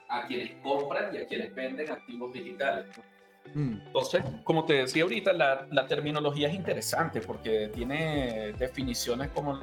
[0.07, 2.87] a quienes compran y a quienes venden activos digitales.
[2.97, 3.18] Mm.
[3.55, 9.59] Entonces, como te decía ahorita, la, la, terminología es interesante porque tiene definiciones como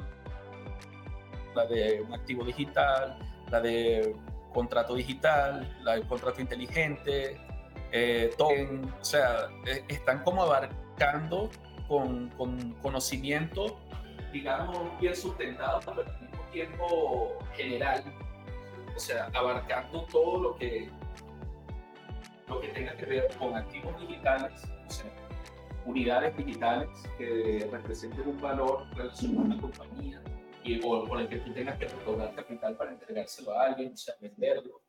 [1.55, 3.17] la de un activo digital,
[3.49, 4.15] la de
[4.53, 7.39] contrato digital, la de contrato inteligente,
[7.91, 11.49] eh, o sea, eh, están como abarcando
[11.87, 13.79] con, con, conocimiento,
[14.33, 18.03] digamos, bien sustentado, pero al mismo tiempo general,
[18.95, 20.89] o sea, abarcando todo lo que
[22.47, 25.11] lo que tenga que ver con activos digitales, o sea,
[25.85, 30.21] unidades digitales que representen un valor relacionado a la compañía
[30.63, 34.15] y por, el que tú tengas que recaudar capital para entregárselo a alguien, o sea,
[34.19, 34.81] venderlo,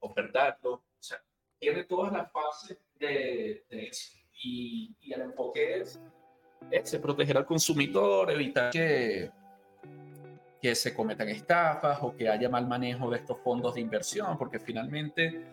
[0.00, 1.22] ofertarlo, o sea,
[1.58, 4.18] tiene todas las fases de, eso.
[4.42, 6.00] Y, y, el enfoque es
[6.70, 9.30] ese, proteger al consumidor, evitar que,
[10.60, 14.58] que se cometan estafas o que haya mal manejo de estos fondos de inversión, porque
[14.58, 15.44] finalmente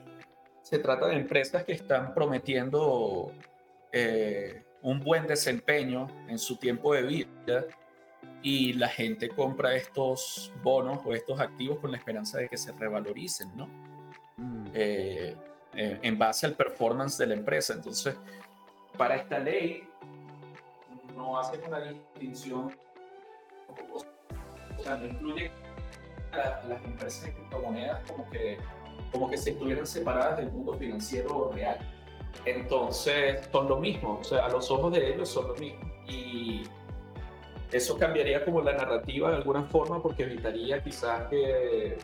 [0.62, 3.32] se trata de empresas que están prometiendo
[3.92, 7.66] eh, un buen desempeño en su tiempo de vida
[8.42, 12.72] y la gente compra estos bonos o estos activos con la esperanza de que se
[12.72, 13.68] revaloricen, ¿no?
[14.38, 14.68] Mm.
[14.74, 15.36] Eh,
[15.74, 17.74] eh, en base al performance de la empresa.
[17.74, 18.16] Entonces,
[18.98, 19.88] para esta ley
[21.16, 22.76] no hace una distinción,
[23.96, 25.52] o sea, no incluye
[26.32, 28.58] a las empresas de criptomonedas como que
[29.12, 31.78] como que se estuvieran separadas del mundo financiero real.
[32.46, 35.82] Entonces, son lo mismo, o sea, a los ojos de ellos son lo mismo.
[36.08, 36.64] Y
[37.72, 41.98] eso cambiaría como la narrativa de alguna forma porque evitaría quizás que,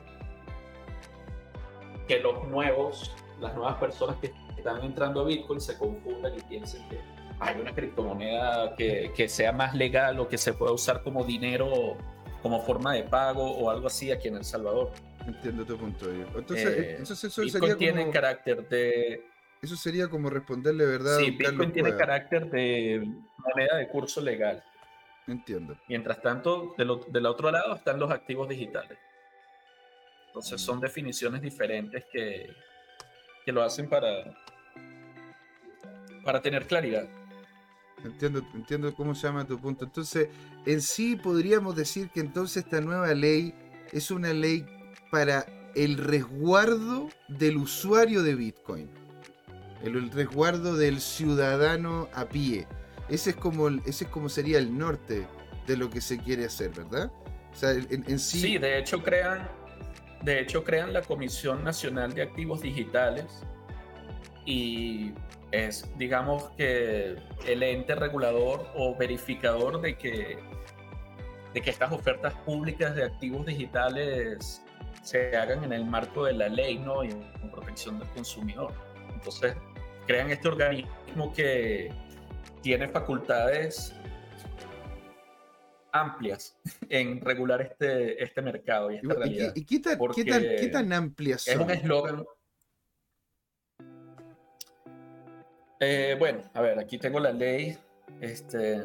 [2.08, 6.88] que los nuevos, las nuevas personas que están entrando a Bitcoin se confundan y piensen
[6.90, 7.00] que
[7.40, 11.96] hay una criptomoneda que, que sea más legal o que se pueda usar como dinero,
[12.42, 14.92] como forma de pago o algo así aquí en El Salvador.
[15.28, 16.10] Entiendo tu punto.
[16.10, 19.26] Entonces, eh, entonces eso Bitcoin sería tiene carácter de...
[19.62, 23.06] Eso sería como responderle verdad sí, Bitcoin tiene carácter de
[23.38, 24.64] moneda de curso legal.
[25.28, 25.76] Entiendo.
[25.90, 28.98] Mientras tanto, del otro lado están los activos digitales.
[30.28, 32.50] Entonces son definiciones diferentes que,
[33.44, 34.38] que lo hacen para,
[36.24, 37.10] para tener claridad.
[38.06, 39.84] Entiendo, entiendo cómo se llama tu punto.
[39.84, 40.30] Entonces,
[40.66, 43.54] en sí podríamos decir que entonces esta nueva ley
[43.92, 44.66] es una ley
[45.12, 48.90] para el resguardo del usuario de Bitcoin.
[49.84, 52.68] El, resguardo del ciudadano a pie.
[53.10, 55.28] Ese es como ese es como sería el norte
[55.68, 57.12] de lo que se quiere hacer, ¿verdad?
[58.18, 58.58] sí...
[58.58, 59.48] de hecho crean,
[60.24, 63.26] de hecho crean la Comisión Nacional de Activos Digitales
[64.46, 65.14] y
[65.52, 67.16] es, digamos que,
[67.46, 70.40] el ente regulador o verificador de que,
[71.54, 74.62] de que estas ofertas públicas de activos digitales
[75.04, 77.04] se hagan en el marco de la ley ¿no?
[77.04, 78.74] y en protección del consumidor.
[79.14, 79.56] Entonces,
[80.06, 81.92] crean este organismo que
[82.62, 83.94] tiene facultades
[85.92, 86.58] amplias
[86.90, 89.54] en regular este, este mercado y esta realidad.
[89.56, 91.54] ¿Y, qué, tan, qué, tan, amplias son?
[91.54, 92.26] Es un eslogan
[95.80, 97.78] Eh, bueno, a ver, aquí tengo la ley.
[98.20, 98.82] Este,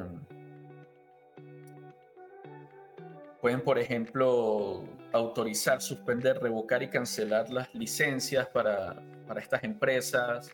[3.42, 10.48] pueden, por ejemplo, autorizar, suspender, revocar y cancelar las licencias para, para estas empresas.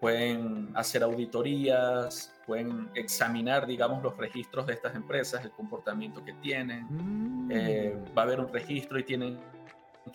[0.00, 6.86] Pueden hacer auditorías, pueden examinar, digamos, los registros de estas empresas, el comportamiento que tienen.
[6.88, 7.50] Mm.
[7.50, 9.40] Eh, va a haber un registro y tienen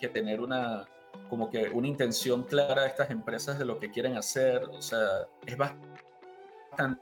[0.00, 0.86] que tener una,
[1.28, 4.64] como que una intención clara de estas empresas de lo que quieren hacer.
[4.64, 6.98] O sea, es bastante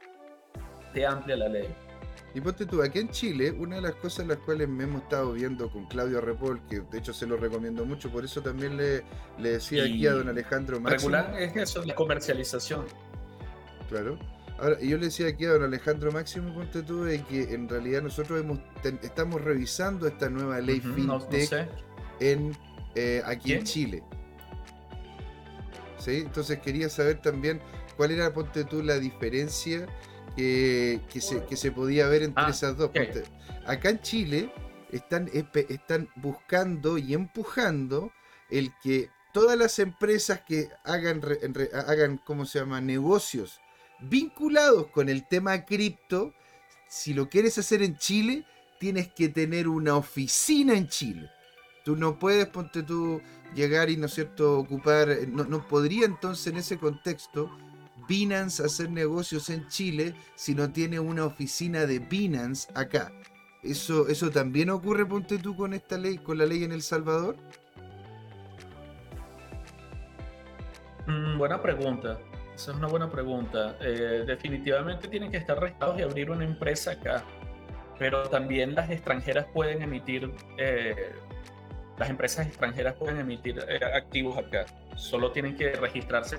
[1.06, 1.72] amplia la ley.
[2.34, 5.32] Y ponte tú, aquí en Chile, una de las cosas las cuales me hemos estado
[5.32, 9.04] viendo con Claudio Repol, que de hecho se lo recomiendo mucho, por eso también le,
[9.38, 11.14] le decía aquí a don Alejandro Máximo.
[11.14, 12.86] Regular es eso, la comercialización.
[13.88, 14.18] Claro.
[14.58, 18.02] Ahora, yo le decía aquí a don Alejandro Máximo, ponte tú, de que en realidad
[18.02, 18.58] nosotros hemos,
[19.02, 21.68] estamos revisando esta nueva ley FinTech
[22.18, 22.56] en
[22.96, 24.02] eh, aquí en Chile.
[25.98, 26.22] ¿Sí?
[26.26, 27.60] Entonces quería saber también
[27.96, 29.86] cuál era, ponte tú, la diferencia
[30.36, 32.90] que, se, podía ver entre ah, esas dos.
[33.66, 34.52] Acá en Chile
[34.90, 38.12] están, están buscando y empujando
[38.50, 41.20] el que todas las empresas que hagan,
[41.86, 43.60] hagan ¿cómo se llama?, negocios
[44.00, 46.34] vinculados con el tema cripto,
[46.88, 48.44] si lo quieres hacer en Chile,
[48.78, 51.30] tienes que tener una oficina en Chile.
[51.84, 53.20] Tú no puedes, ponte tú,
[53.54, 57.50] llegar y, ¿no es cierto?, ocupar, eh, no, podría entonces en ese contexto
[58.08, 63.12] Binance hacer negocios en Chile si no tiene una oficina de Binance acá.
[63.62, 67.36] ¿Eso, eso también ocurre, ponte tú, con esta ley, con la ley en El Salvador?
[71.06, 72.18] Mm, buena pregunta.
[72.54, 73.76] Esa es una buena pregunta.
[73.80, 77.24] Eh, definitivamente tienen que estar registrados y abrir una empresa acá.
[77.98, 81.14] Pero también las extranjeras pueden emitir eh,
[81.98, 84.66] las empresas extranjeras pueden emitir eh, activos acá.
[84.96, 86.38] Solo tienen que registrarse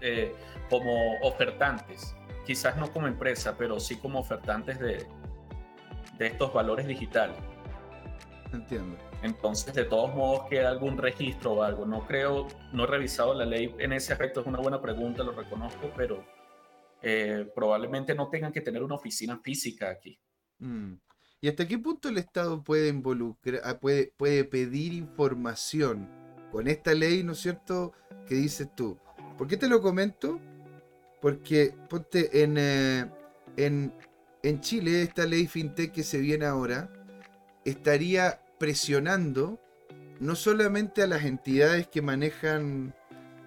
[0.00, 0.34] eh,
[0.70, 2.14] como, ofertantes.
[2.44, 5.06] Quizás no como empresa, pero sí como ofertantes de,
[6.18, 7.36] de estos valores digitales.
[8.52, 8.96] Entiendo.
[9.22, 11.86] Entonces, de todos modos, queda algún registro o algo.
[11.86, 14.40] No creo, no he revisado la ley en ese aspecto.
[14.40, 16.24] Es una buena pregunta, lo reconozco, pero
[17.02, 20.18] eh, probablemente no tengan que tener una oficina física aquí.
[20.58, 20.94] Mm.
[21.40, 26.08] ¿Y hasta qué punto el Estado puede involucrar, ah, puede, puede pedir información
[26.50, 27.92] con esta ley, ¿no es cierto?
[28.26, 28.98] Que dices tú.
[29.36, 30.40] ¿Por qué te lo comento?
[31.20, 33.06] Porque, ponte, en, eh,
[33.56, 33.92] en,
[34.42, 36.90] en Chile, esta ley fintech que se viene ahora,
[37.64, 39.60] estaría presionando
[40.20, 42.94] no solamente a las entidades que manejan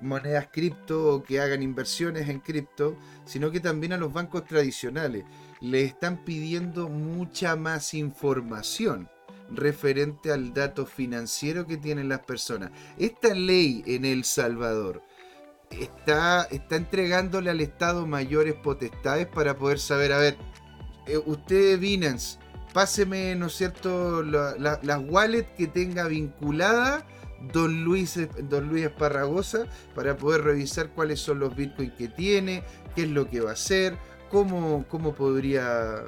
[0.02, 5.25] monedas cripto o que hagan inversiones en cripto, sino que también a los bancos tradicionales
[5.62, 9.10] le están pidiendo mucha más información
[9.52, 12.71] referente al dato financiero que tienen las personas.
[12.97, 15.04] Esta ley en El Salvador
[15.71, 20.38] está, está entregándole al Estado mayores potestades para poder saber, a ver,
[21.07, 22.39] eh, usted Binance,
[22.74, 27.05] páseme, ¿no es cierto?, las wallets que tenga vinculada
[27.53, 29.65] don Luis, don Luis Esparragosa
[29.95, 32.63] para poder revisar cuáles son los bitcoins que tiene,
[32.95, 33.97] qué es lo que va a hacer,
[34.30, 36.03] cómo, cómo podría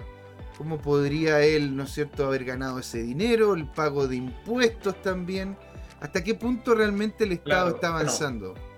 [0.58, 5.58] cómo podría él, ¿no es cierto?, haber ganado ese dinero, el pago de impuestos también.
[6.02, 8.54] ¿Hasta qué punto realmente el Estado está avanzando?
[8.54, 8.71] No.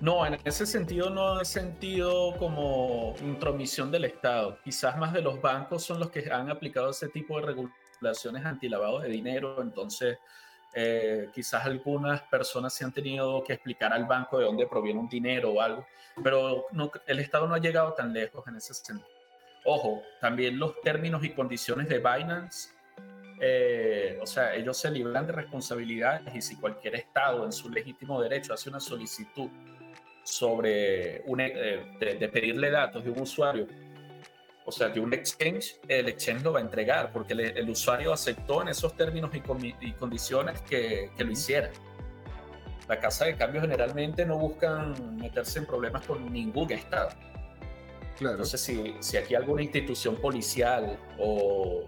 [0.00, 4.58] En ese sentido no es sentido como intromisión del Estado.
[4.62, 9.02] Quizás más de los bancos son los que han aplicado ese tipo de regulaciones antilavados
[9.02, 9.60] de dinero.
[9.60, 10.18] Entonces,
[10.72, 15.08] eh, quizás algunas personas se han tenido que explicar al banco de dónde proviene un
[15.08, 15.86] dinero o algo,
[16.22, 19.08] pero no, el Estado no ha llegado tan lejos en ese sentido.
[19.64, 22.70] ojo, también los términos y condiciones de Binance,
[23.40, 28.20] eh, o sea, ellos se libran de responsabilidades y si cualquier Estado en su legítimo
[28.20, 29.48] derecho hace una solicitud
[30.28, 33.66] sobre un, eh, de, pedirle datos de un usuario,
[34.64, 38.60] o sea, de un exchange, el exchange lo va a entregar porque el usuario aceptó
[38.60, 41.70] en esos términos y, y condiciones que, que, lo hiciera.
[42.86, 47.10] La casa de cambio generalmente no buscan meterse en problemas con ningún Estado.
[48.18, 48.34] Claro.
[48.34, 51.86] Entonces, si, si aquí alguna institución policial o,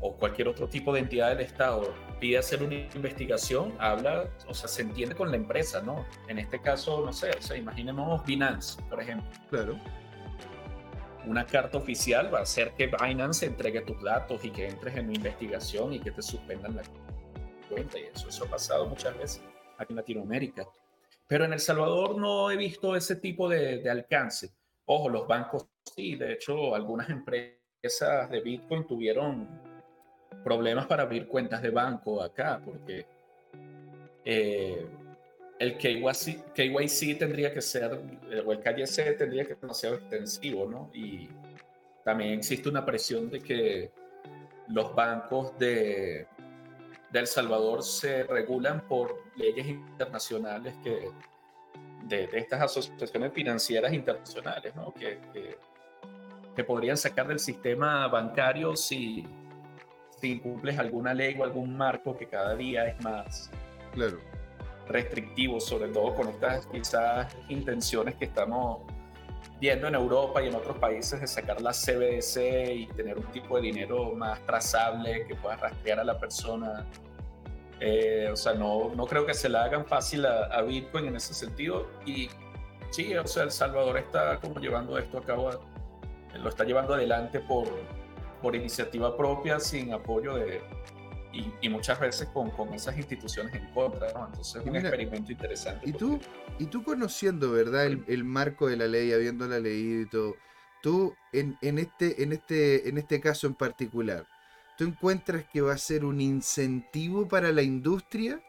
[0.00, 1.92] o cualquier otro tipo de entidad del Estado
[2.22, 6.06] pide hacer una investigación, habla, o sea, se entiende con la empresa, ¿no?
[6.28, 9.28] En este caso, no sé, o sea, imaginemos Binance, por ejemplo.
[9.50, 9.76] Claro.
[11.26, 15.06] Una carta oficial va a hacer que Binance entregue tus datos y que entres en
[15.06, 16.82] una investigación y que te suspendan la
[17.68, 17.98] cuenta.
[17.98, 19.42] Y eso, eso ha pasado muchas veces
[19.78, 20.64] aquí en Latinoamérica.
[21.26, 24.52] Pero en El Salvador no he visto ese tipo de, de alcance.
[24.84, 25.66] Ojo, los bancos
[25.96, 29.60] sí, de hecho, algunas empresas de Bitcoin tuvieron
[30.44, 33.06] problemas para abrir cuentas de banco acá, porque
[34.24, 34.86] eh,
[35.58, 37.92] el KYC, KYC, tendría que ser,
[38.44, 40.90] o el KYC tendría que ser demasiado extensivo, ¿no?
[40.92, 41.28] Y
[42.04, 43.90] también existe una presión de que
[44.68, 46.26] los bancos de,
[47.10, 51.10] de El Salvador se regulan por leyes internacionales que,
[52.08, 54.92] de, estas asociaciones financieras internacionales, ¿no?
[54.94, 55.58] Que, que,
[56.56, 59.24] que podrían sacar del sistema bancario si
[60.22, 63.50] si incumples alguna ley o algún marco que cada día es más
[63.92, 64.18] claro.
[64.86, 68.82] restrictivo, sobre todo con estas quizás intenciones que estamos
[69.60, 73.56] viendo en Europa y en otros países de sacar la CBDC y tener un tipo
[73.56, 76.86] de dinero más trazable que pueda rastrear a la persona.
[77.80, 81.16] Eh, o sea, no, no creo que se la hagan fácil a, a, Bitcoin en
[81.16, 81.88] ese sentido.
[82.06, 82.28] Y
[82.90, 85.50] sí, o sea, El Salvador está como llevando esto a cabo,
[86.40, 87.66] lo está llevando adelante por,
[88.42, 90.60] por iniciativa propia, sin apoyo de,
[91.60, 95.88] y, muchas veces con, con, esas instituciones en contra, Entonces es un experimento interesante.
[95.88, 96.20] Y tú,
[96.58, 97.86] y tú conociendo, ¿verdad?
[97.86, 100.36] El, el, marco de la ley, habiéndola leído y todo,
[100.82, 104.26] tú en, en, este, en, este, en este caso en particular,
[104.76, 108.42] ¿tú encuentras que va a ser un incentivo para la industria?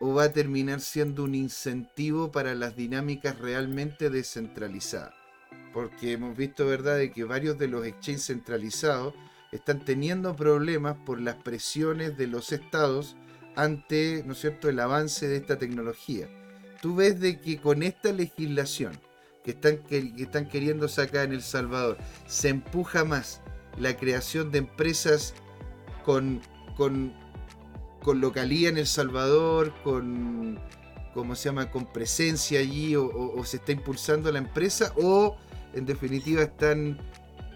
[0.00, 5.17] ¿O va a terminar siendo un incentivo para las dinámicas realmente descentralizadas?
[5.72, 9.14] Porque hemos visto, ¿verdad?, de que varios de los exchanges centralizados
[9.52, 13.16] están teniendo problemas por las presiones de los estados
[13.56, 16.28] ante, ¿no es cierto?, el avance de esta tecnología.
[16.80, 18.92] Tú ves de que con esta legislación
[19.42, 23.40] que están, que, están queriendo sacar en El Salvador, se empuja más
[23.78, 25.34] la creación de empresas
[26.04, 26.40] con,
[26.76, 27.12] con,
[28.02, 30.58] con localía en El Salvador, con,
[31.14, 35.36] ¿cómo se llama?, con presencia allí, o, se está impulsando la empresa, o
[35.74, 36.98] en definitiva están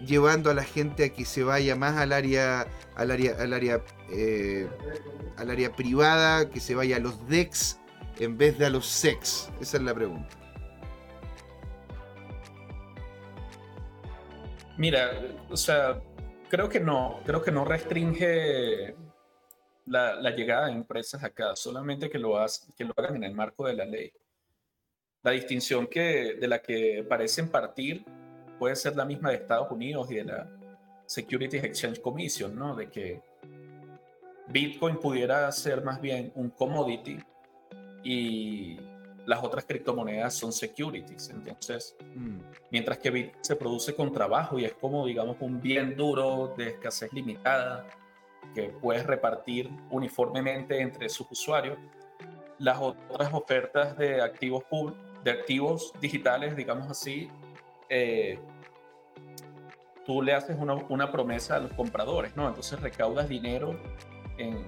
[0.05, 3.81] llevando a la gente a que se vaya más al área al área al área
[4.11, 4.67] eh,
[5.37, 7.79] al área privada que se vaya a los DEX
[8.19, 10.35] en vez de a los SEX esa es la pregunta
[14.77, 15.11] mira
[15.49, 16.01] o sea
[16.49, 18.95] creo que no creo que no restringe
[19.85, 22.35] la, llegada de empresas acá solamente que lo,
[22.77, 24.11] que lo hagan en el marco de la ley
[25.23, 28.05] la distinción que, de la que parecen partir
[28.59, 30.49] puede ser la misma de Estados Unidos y de la
[31.05, 32.75] Securities Exchange Commission, ¿no?
[32.75, 33.21] De que
[34.49, 37.17] Bitcoin pudiera ser más bien un commodity
[38.03, 38.77] y
[39.25, 41.29] las otras criptomonedas son securities.
[41.29, 42.39] Entonces, mm.
[42.71, 46.69] mientras que Bitcoin se produce con trabajo y es como, digamos, un bien duro de
[46.69, 47.85] escasez limitada
[48.53, 51.77] que puedes repartir uniformemente entre sus usuarios,
[52.59, 54.63] las otras ofertas de activos
[55.23, 57.29] de activos digitales, digamos así,
[57.89, 58.37] eh,
[60.05, 62.47] tú le haces una, una, promesa a los compradores, ¿no?
[62.47, 63.79] Entonces recaudas dinero
[64.37, 64.65] en,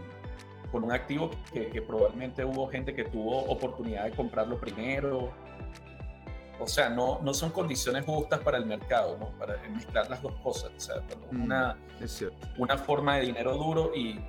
[0.72, 5.32] con un activo que, probablemente hubo gente que tuvo oportunidad de comprarlo primero.
[6.60, 9.30] O sea, no, no son condiciones justas para el mercado, ¿no?
[9.38, 10.72] Para mezclar las dos cosas.
[10.76, 10.96] O sea,
[11.32, 11.78] mm, una,
[12.58, 14.20] una forma de dinero duro y,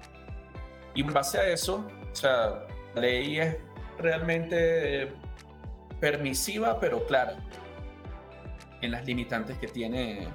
[0.94, 3.56] y en base a eso, o sea, la ley es
[3.98, 5.12] realmente
[6.00, 7.36] permisiva, pero clara
[8.80, 10.28] en las limitantes que tiene,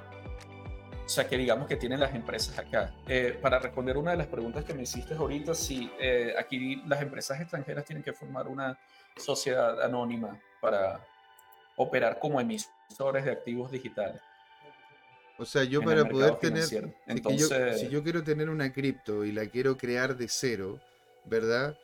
[1.04, 2.94] o sea, que digamos que tienen las empresas acá.
[3.06, 7.02] Eh, para responder una de las preguntas que me hiciste ahorita, si eh, aquí las
[7.02, 8.78] empresas extranjeras tienen que formar una
[9.16, 11.00] sociedad anónima para
[11.76, 14.20] operar como emisores de activos digitales.
[15.38, 19.46] O sea, yo para poder tener, Entonces, si yo quiero tener una cripto y la
[19.46, 20.78] quiero crear de cero,
[21.24, 21.76] ¿verdad?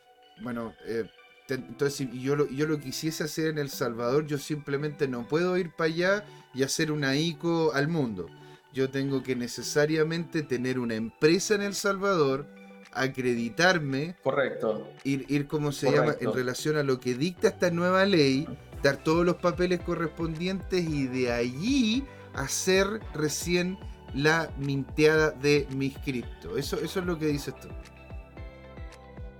[0.43, 1.05] Bueno, eh,
[1.49, 5.57] entonces, si yo lo, yo lo quisiese hacer en El Salvador, yo simplemente no puedo
[5.57, 6.25] ir para allá
[6.55, 8.29] y hacer una ICO al mundo.
[8.73, 12.47] yo tengo que necesariamente tener una empresa en El Salvador,
[12.93, 14.15] acreditarme.
[14.23, 14.89] Correcto.
[15.05, 18.47] Ir, ir como se llama, en relación a lo que dicta esta nueva ley,
[18.83, 22.05] dar todos los papeles correspondientes y de allí
[22.35, 23.79] hacer recién
[24.15, 26.57] la minteada de mis cripto.
[26.57, 27.69] Eso, eso es lo que dices tú.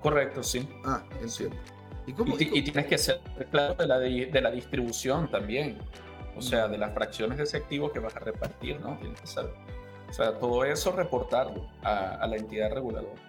[0.01, 0.69] Correcto, sí.
[0.85, 1.57] Ah, entiendo.
[2.07, 3.21] ¿Y, cómo, y, tienes que ser
[3.51, 5.79] claro de la, de la distribución también.
[6.37, 8.97] O sea, de las fracciones de ese activo que vas a repartir, ¿no?
[8.99, 9.53] Tienes que saber.
[10.09, 13.21] O sea, todo eso reportarlo a, la entidad reguladora.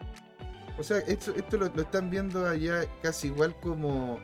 [0.78, 4.20] O sea, esto, esto lo, están viendo allá casi igual como,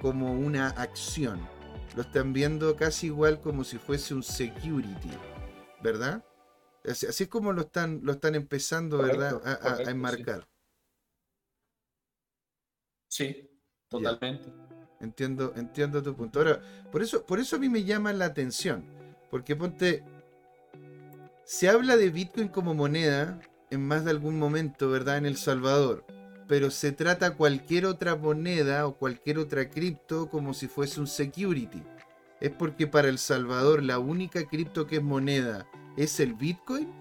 [0.00, 1.40] como una acción.
[1.94, 5.10] Lo están viendo casi igual como si fuese un security,
[5.82, 6.24] ¿verdad?
[6.84, 9.40] Así, es como lo están, lo están empezando, ¿verdad?
[9.44, 10.48] A, enmarcar.
[13.08, 13.50] Sí,
[13.88, 14.52] totalmente.
[15.00, 16.38] Entiendo, entiendo tu punto.
[16.38, 18.84] Ahora, por eso, por eso a mí me llama la atención.
[19.30, 20.04] Porque ponte.
[21.44, 23.40] Se habla de Bitcoin como moneda
[23.70, 25.18] en más de algún momento, ¿verdad?
[25.18, 26.04] En El Salvador.
[26.50, 31.80] Pero se trata cualquier otra moneda o cualquier otra cripto como si fuese un security.
[32.40, 36.92] ¿Es porque para El Salvador la única cripto que es moneda es el Bitcoin?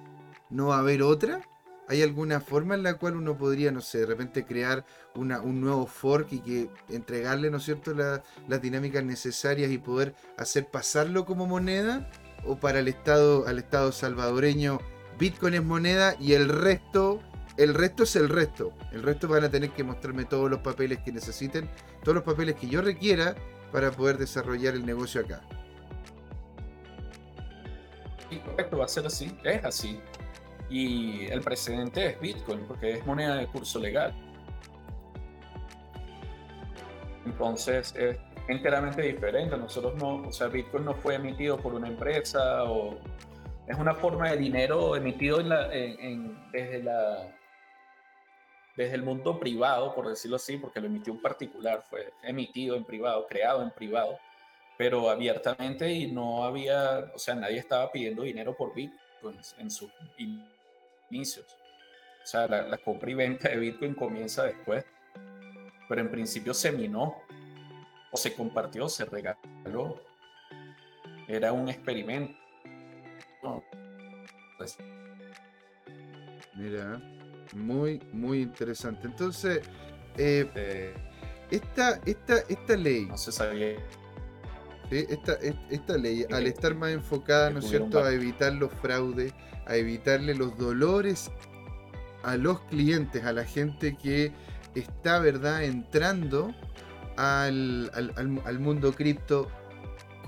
[0.51, 1.41] ¿No va a haber otra?
[1.87, 4.85] ¿Hay alguna forma en la cual uno podría, no sé, de repente crear
[5.15, 10.67] un nuevo fork y que entregarle, ¿no es cierto?, las dinámicas necesarias y poder hacer
[10.67, 12.07] pasarlo como moneda?
[12.45, 14.77] ¿O para el Estado, al Estado salvadoreño,
[15.17, 17.19] Bitcoin es moneda y el resto,
[17.59, 18.71] el resto es el resto?
[18.93, 21.69] El resto van a tener que mostrarme todos los papeles que necesiten,
[22.03, 23.35] todos los papeles que yo requiera
[23.73, 25.41] para poder desarrollar el negocio acá.
[28.29, 29.99] Sí, correcto, va a ser así, es así.
[30.69, 34.13] Y el precedente es Bitcoin, porque es moneda de curso legal.
[37.25, 39.57] Entonces es enteramente diferente.
[39.57, 42.97] Nosotros no, o sea, Bitcoin no fue emitido por una empresa o
[43.67, 47.35] es una forma de dinero emitido desde la
[48.79, 52.85] desde el mundo privado, por decirlo así, porque lo emitió un particular, fue emitido en
[52.85, 54.17] privado, creado en privado,
[54.77, 59.91] pero abiertamente y no había, o sea, nadie estaba pidiendo dinero por Bitcoin en su
[61.09, 61.57] inicios.
[62.23, 64.85] O sea, la, compra y venta de Bitcoin comienza después.
[65.89, 67.17] Pero en principio se minó,
[68.13, 70.01] o se compartió, se regaló.
[71.27, 72.33] Era un experimento.
[74.57, 74.77] Pues,
[76.55, 77.01] Mira,
[77.55, 79.07] muy, muy interesante.
[79.07, 79.61] Entonces,
[80.17, 80.93] eh,
[81.51, 83.05] esta, esta, esta ley.
[83.05, 83.75] No se sabía.
[84.91, 85.33] Esta,
[85.69, 89.33] esta ley, al estar más enfocada, ¿no es cierto?, a evitar los fraudes,
[89.67, 91.31] a evitarle los dolores
[92.23, 94.31] a los clientes, a la gente que
[94.75, 96.53] está, ¿verdad?, entrando
[97.17, 99.49] al, mundo cripto.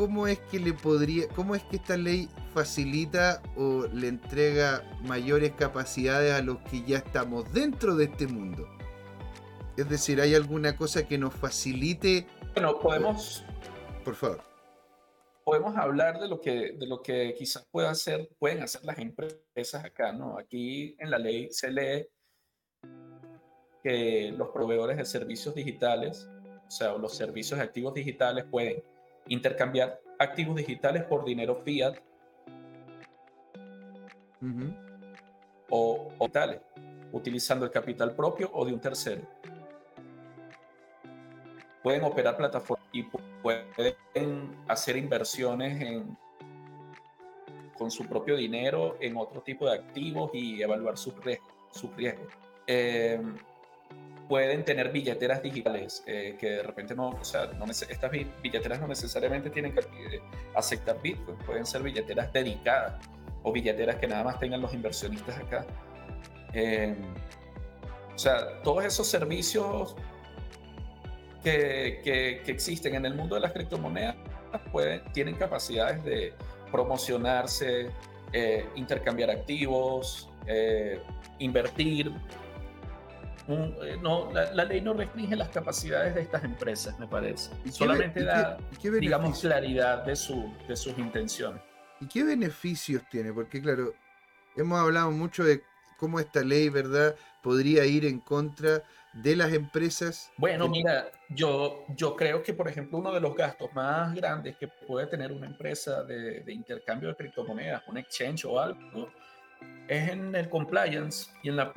[0.02, 5.52] ¿Cómo es que le podría, cómo es que esta ley facilita o le entrega mayores
[5.52, 8.68] capacidades a los que ya estamos dentro de este mundo?
[9.78, 12.26] Es decir, ¿hay alguna cosa que nos facilite?
[12.56, 13.46] Bueno, podemos.
[14.04, 14.42] Por favor
[15.44, 19.86] podemos hablar de lo que, de lo que quizás pueda hacer, pueden hacer las empresas
[19.86, 20.36] acá, ¿no?
[20.40, 22.08] Aquí en la ley se lee
[23.84, 26.28] que los proveedores de servicios digitales,
[26.68, 28.82] o sea, los servicios de activos digitales pueden
[29.28, 31.98] intercambiar activos digitales por dinero fiat
[35.70, 36.60] o, o tales,
[37.12, 39.22] utilizando el capital propio o de un tercero.
[41.84, 46.18] Pueden operar plataformas y pueden hacer inversiones en,
[47.78, 51.52] con su propio dinero en otro tipo de activos y evaluar sus riesgos.
[51.72, 52.28] Su riesgo.
[52.68, 53.36] Em,
[54.32, 58.10] pueden tener billeteras digitales eh, que de repente no, o sea, no estas
[58.42, 60.22] billeteras no necesariamente tienen que eh,
[60.56, 62.94] aceptar Bitcoin, pueden ser billeteras dedicadas
[63.44, 65.66] o billeteras que nada más tengan los inversionistas acá.
[66.54, 66.96] Em,
[68.16, 69.98] o sea, todos esos servicios
[71.44, 74.16] que, existen en el mundo de las criptomonedas
[74.72, 76.34] pueden, tienen capacidades de
[76.72, 77.90] promocionarse,
[78.32, 81.02] eh, intercambiar activos, eh,
[81.40, 82.14] invertir.
[83.48, 87.52] Eh, no, la, ley no restringe las capacidades de estas empresas, me parece.
[87.72, 88.58] Solamente da,
[89.00, 91.62] digamos, claridad de, su, de sus intenciones.
[92.00, 93.34] ¿Y qué beneficios tiene?
[93.34, 93.94] Porque, claro,
[94.56, 95.64] hemos hablado mucho de
[95.98, 100.32] cómo esta ley, ¿verdad?, podría ir en contra de las empresas?
[100.38, 104.68] Bueno, mira, yo, yo creo que, por ejemplo, uno de los gastos más grandes que
[104.68, 109.10] puede tener una empresa de, intercambio de criptomonedas, un exchange o algo,
[109.88, 111.74] es en el compliance y en la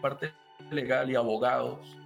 [0.00, 0.32] parte
[0.70, 1.96] legal y abogados.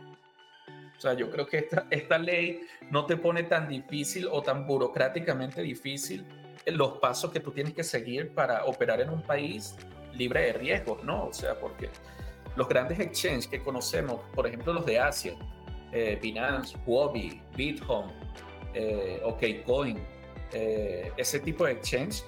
[0.97, 4.67] O sea, yo creo que esta, esta ley no te pone tan difícil o tan
[4.67, 6.25] burocráticamente difícil
[6.67, 9.77] los pasos que tú tienes que seguir para operar en un país
[10.15, 11.27] libre de riesgos, ¿no?
[11.27, 11.91] O sea, porque
[12.57, 15.35] los grandes exchanges que conocemos, por ejemplo los de Asia,
[15.93, 18.13] eh, Binance, Huobi, BitHome,
[18.75, 19.99] eh, OKCoin,
[20.53, 22.23] eh, ese tipo de exchange,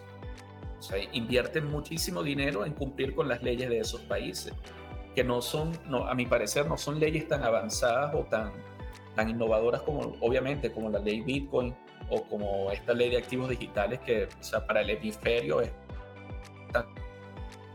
[0.79, 4.53] o sea, invierten muchísimo dinero en cumplir con las leyes de esos países,
[5.17, 5.73] que no son,
[6.07, 8.53] a mi parecer, no son leyes tan avanzadas o tan,
[9.15, 11.75] tan innovadoras como, obviamente, como la ley Bitcoin
[12.11, 15.73] o como esta ley de activos digitales que, o sea, para el hemisferio es
[16.71, 16.85] tan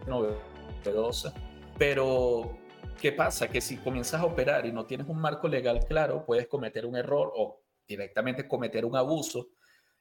[0.06, 1.34] novedosa.
[1.80, 2.60] Pero,
[3.02, 3.48] ¿qué pasa?
[3.48, 6.96] Que si comienzas a operar y no tienes un marco legal claro, puedes cometer un
[6.96, 9.48] error o directamente cometer un abuso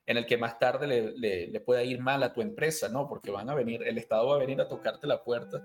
[0.04, 3.08] en el que más tarde le, le, pueda ir mal a tu empresa, ¿no?
[3.08, 5.62] Porque van a venir, el Estado va a venir a tocarte la puerta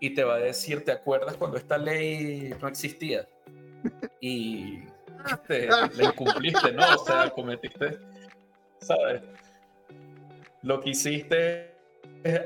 [0.00, 3.28] y te va a decir, ¿te acuerdas cuando esta ley no existía?
[4.20, 4.80] Y
[5.46, 6.82] te, le incumpliste, ¿no?
[6.94, 7.98] O sea, cometiste,
[8.78, 9.22] ¿sabes?
[10.62, 11.70] Lo que hiciste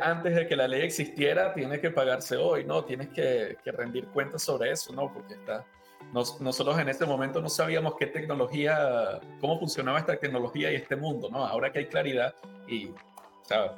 [0.00, 2.84] antes de que la ley existiera, tiene que pagarse hoy, ¿no?
[2.84, 5.12] Tienes que, que rendir cuentas sobre eso, ¿no?
[5.12, 5.64] Porque está,
[6.12, 11.28] nosotros en este momento no sabíamos qué tecnología, cómo funcionaba esta tecnología y este mundo,
[11.28, 11.44] ¿no?
[11.44, 12.34] Ahora que hay claridad
[12.68, 13.74] y, o sea,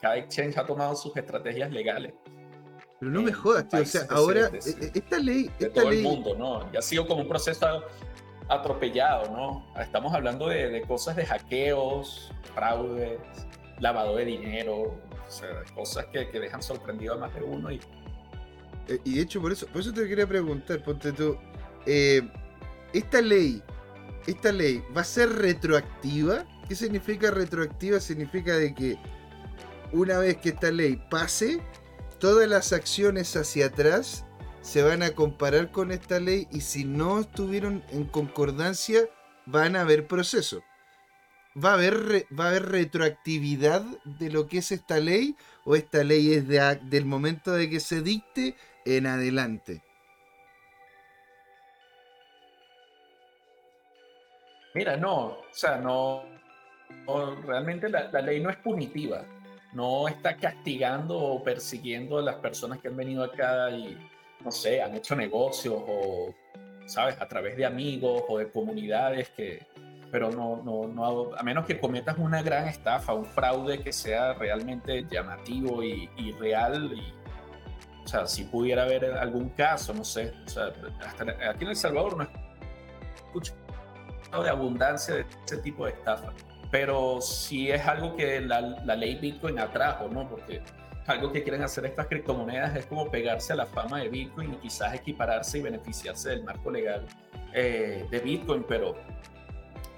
[0.00, 2.14] cada exchange ha tomado sus estrategias legales.
[3.00, 3.80] Pero no me jodas, tío.
[3.80, 5.50] O sea, ahora, e, e, esta ley.
[5.58, 5.98] De esta todo ley...
[5.98, 6.68] el mundo, ¿no?
[6.72, 7.84] Y ha sido como un proceso
[8.48, 9.66] atropellado, ¿no?
[9.80, 13.18] Estamos hablando de, de cosas de hackeos, fraudes,
[13.78, 17.78] lavado de dinero, o sea, cosas que, que dejan sorprendido a más de uno y
[18.88, 21.36] eh, y de hecho, por eso, por eso te quería preguntar, ponte tú,
[21.86, 22.22] eh,
[22.92, 23.62] esta ley,
[24.26, 26.44] esta ley va a ser retroactiva.
[26.66, 28.00] ¿Qué significa retroactiva?
[28.00, 28.98] Significa de que
[29.92, 31.60] una vez que esta ley pase,
[32.18, 34.24] todas las acciones hacia atrás
[34.60, 39.00] se van a comparar con esta ley y si no estuvieron en concordancia,
[39.46, 40.62] van a haber proceso.
[41.56, 45.36] ¿Va a haber, va a haber retroactividad de lo que es esta ley?
[45.64, 49.82] ¿O esta ley es de, del momento de que se dicte en adelante?
[54.74, 56.24] Mira, no, o sea, no,
[57.44, 59.24] realmente la, ley no es punitiva,
[59.72, 63.98] no está castigando o persiguiendo a las personas que han venido acá y,
[64.44, 66.34] no sé, han hecho negocios o,
[66.86, 69.66] sabes, a través de amigos o de comunidades que,
[70.10, 74.34] pero no, no, no, a menos que cometas una gran estafa, un fraude que sea
[74.34, 77.12] realmente llamativo y, y real y,
[78.08, 80.32] o sea, si pudiera haber algún caso, no sé.
[80.46, 80.72] O sea,
[81.06, 82.26] hasta aquí en El Salvador no
[83.14, 83.52] escucho
[84.42, 86.32] de abundancia de ese tipo de estafa.
[86.70, 90.28] Pero sí es algo que la, la ley Bitcoin atrajo, ¿no?
[90.28, 90.62] Porque
[91.06, 94.56] algo que quieren hacer estas criptomonedas es como pegarse a la fama de Bitcoin y
[94.56, 97.06] quizás equipararse y beneficiarse del marco legal
[97.54, 98.94] eh, de Bitcoin, pero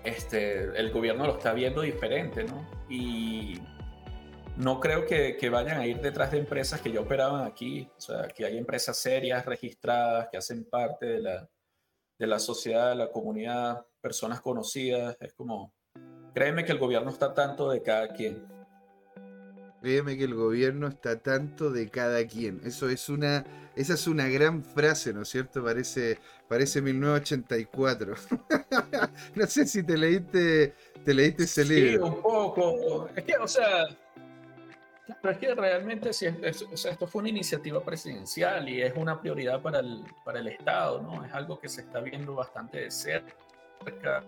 [0.05, 2.65] este, el gobierno lo está viendo diferente, ¿no?
[2.89, 3.61] Y
[4.57, 8.01] no creo que, que, vayan a ir detrás de empresas que ya operaban aquí, o
[8.01, 11.49] sea, que hay empresas serias, registradas, que hacen parte de la,
[12.19, 15.75] de la sociedad, de la comunidad, personas conocidas, es como,
[16.35, 18.47] créeme que el gobierno está tanto de cada quien.
[19.81, 22.61] Créeme que el gobierno está tanto de cada quien.
[22.65, 25.65] Eso es una, esa es una gran frase, ¿no es cierto?
[25.65, 26.19] Parece,
[26.49, 28.15] parece 1984.
[29.35, 32.07] no sé si te leíste, te leíste ese libro.
[32.07, 33.09] Sí, un poco.
[33.17, 33.87] Es que, o sea,
[35.23, 39.81] pero es que realmente si esto fue una iniciativa presidencial y es una prioridad para
[39.81, 41.25] el, para el Estado, ¿no?
[41.25, 44.25] Es algo que se está viendo bastante de cerca,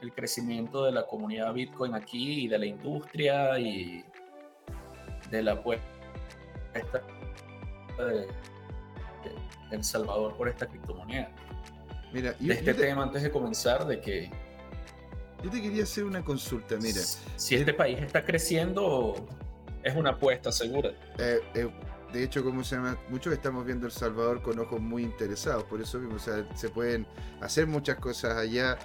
[0.00, 4.04] el crecimiento de la comunidad Bitcoin aquí y de la industria y
[5.30, 5.86] de la puesta
[7.98, 8.26] de,
[9.70, 11.30] El Salvador por esta criptomoneda.
[12.12, 14.30] Mira, de este tema antes de comenzar, de que
[15.42, 17.00] yo te quería hacer una consulta, mira.
[17.36, 19.14] Si este país está creciendo,
[19.82, 20.90] es una apuesta segura.
[21.18, 21.70] Eh, eh,
[22.12, 25.80] de hecho, como se llama, muchos estamos viendo El Salvador con ojos muy interesados, por
[25.82, 27.06] eso mismo, o sea, se pueden
[27.40, 28.78] hacer muchas cosas allá,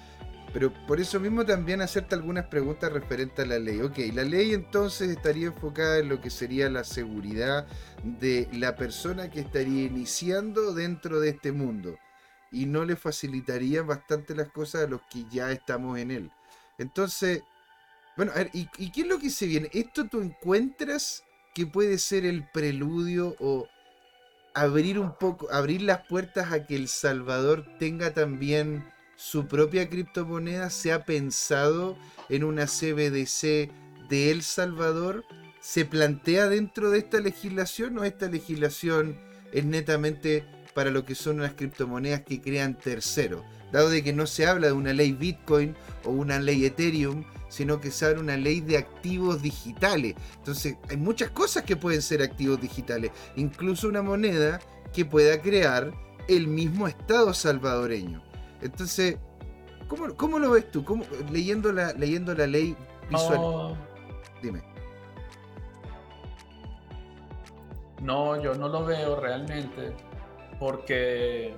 [0.52, 3.80] pero por eso mismo también hacerte algunas preguntas referentes a la ley.
[3.80, 7.66] Ok, la ley entonces estaría enfocada en lo que sería la seguridad
[8.02, 11.98] de la persona que estaría iniciando dentro de este mundo
[12.50, 16.30] y no le facilitaría bastante las cosas a los que ya estamos en él.
[16.78, 17.42] Entonces,
[18.16, 19.70] bueno, a ver, ¿y, qué es lo que se viene?
[19.72, 21.22] ¿Esto tú encuentras
[21.54, 23.68] que puede ser el preludio o
[24.54, 28.84] abrir un poco, abrir las puertas a que El Salvador tenga también
[29.20, 30.70] su propia criptomoneda?
[30.70, 31.98] ¿Se ha pensado
[32.30, 33.70] en una CBDC
[34.08, 35.26] de El Salvador?
[35.60, 39.18] ¿Se plantea dentro de esta legislación o esta legislación
[39.52, 43.42] es netamente para lo que son las criptomonedas que crean terceros.
[43.72, 47.80] Dado de que no se habla de una ley Bitcoin o una ley Ethereum, sino
[47.80, 50.14] que se habla de una ley de activos digitales.
[50.38, 54.60] Entonces, hay muchas cosas que pueden ser activos digitales, incluso una moneda
[54.94, 55.92] que pueda crear
[56.26, 58.29] el mismo Estado salvadoreño.
[58.62, 59.18] Entonces,
[59.88, 60.84] ¿cómo, cómo lo ves tú?
[60.84, 62.76] ¿Cómo, leyendo, la, leyendo la ley
[63.10, 63.76] visual.
[64.42, 64.62] Dime.
[68.02, 69.94] No, yo no lo veo realmente,
[70.58, 71.54] porque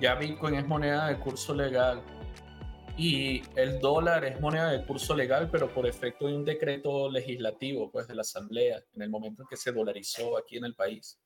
[0.00, 2.02] ya Bitcoin es moneda de curso legal
[2.96, 7.90] y el dólar es moneda de curso legal, pero por efecto de un decreto legislativo,
[7.90, 11.18] pues de la Asamblea, en el momento en que se dolarizó aquí en el país.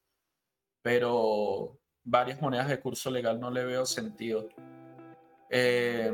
[0.82, 4.48] Pero varias monedas de curso legal no le veo sentido.
[5.50, 6.12] Eh,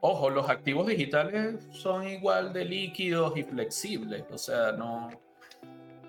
[0.00, 5.10] ojo, los activos digitales son igual de líquidos y flexibles, o sea, no...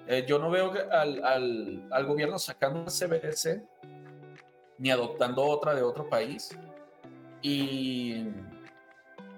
[0.06, 3.64] Eh, yo no veo al, al, al gobierno sacando una CBDC
[4.78, 6.58] ni adoptando otra de otro país.
[7.42, 8.26] Y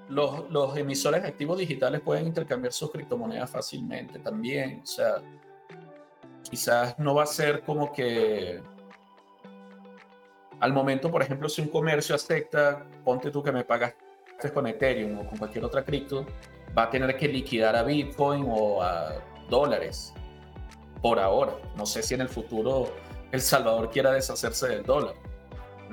[0.10, 4.82] los, los, emisores de activos digitales pueden intercambiar sus criptomonedas fácilmente también.
[4.82, 5.22] O sea,
[6.50, 8.62] quizás no va a ser como que
[10.66, 15.20] al momento, por ejemplo, si un comercio acepta, ponte tú que me pagaste con Ethereum
[15.20, 16.26] o con cualquier otra cripto,
[16.76, 19.14] va a tener que liquidar a Bitcoin o a
[19.48, 20.12] dólares
[21.04, 21.54] por ahora.
[21.78, 22.92] No sé si en el futuro
[23.32, 25.14] El Salvador quiera deshacerse del dólar.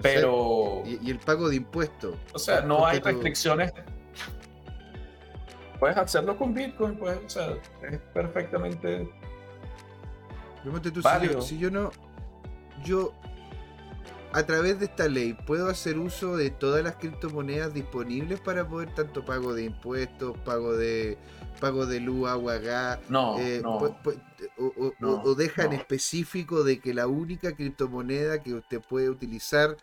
[0.01, 0.83] Pero.
[0.87, 2.17] y, el pago de impuestos.
[2.33, 3.75] O sea, no hay restricciones.
[5.79, 7.59] Puedes hacerlo con Bitcoin, pues, o sea,
[7.91, 9.07] es perfectamente.
[10.65, 11.91] Tú, si, yo, no.
[12.85, 13.13] Yo,
[14.35, 18.95] a través de esta ley, ¿puedo hacer uso de todas las criptomonedas disponibles para poder
[18.95, 21.19] tanto pago de impuestos, pago de
[21.61, 22.99] pago de luz, agua, gas?
[23.09, 23.77] No, eh, no.
[23.77, 29.77] o, o, deja en específico de que la única criptomoneda que usted puede utilizar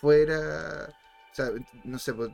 [0.00, 0.94] fuera,
[1.32, 1.50] o sea,
[1.84, 2.30] no sé, pues,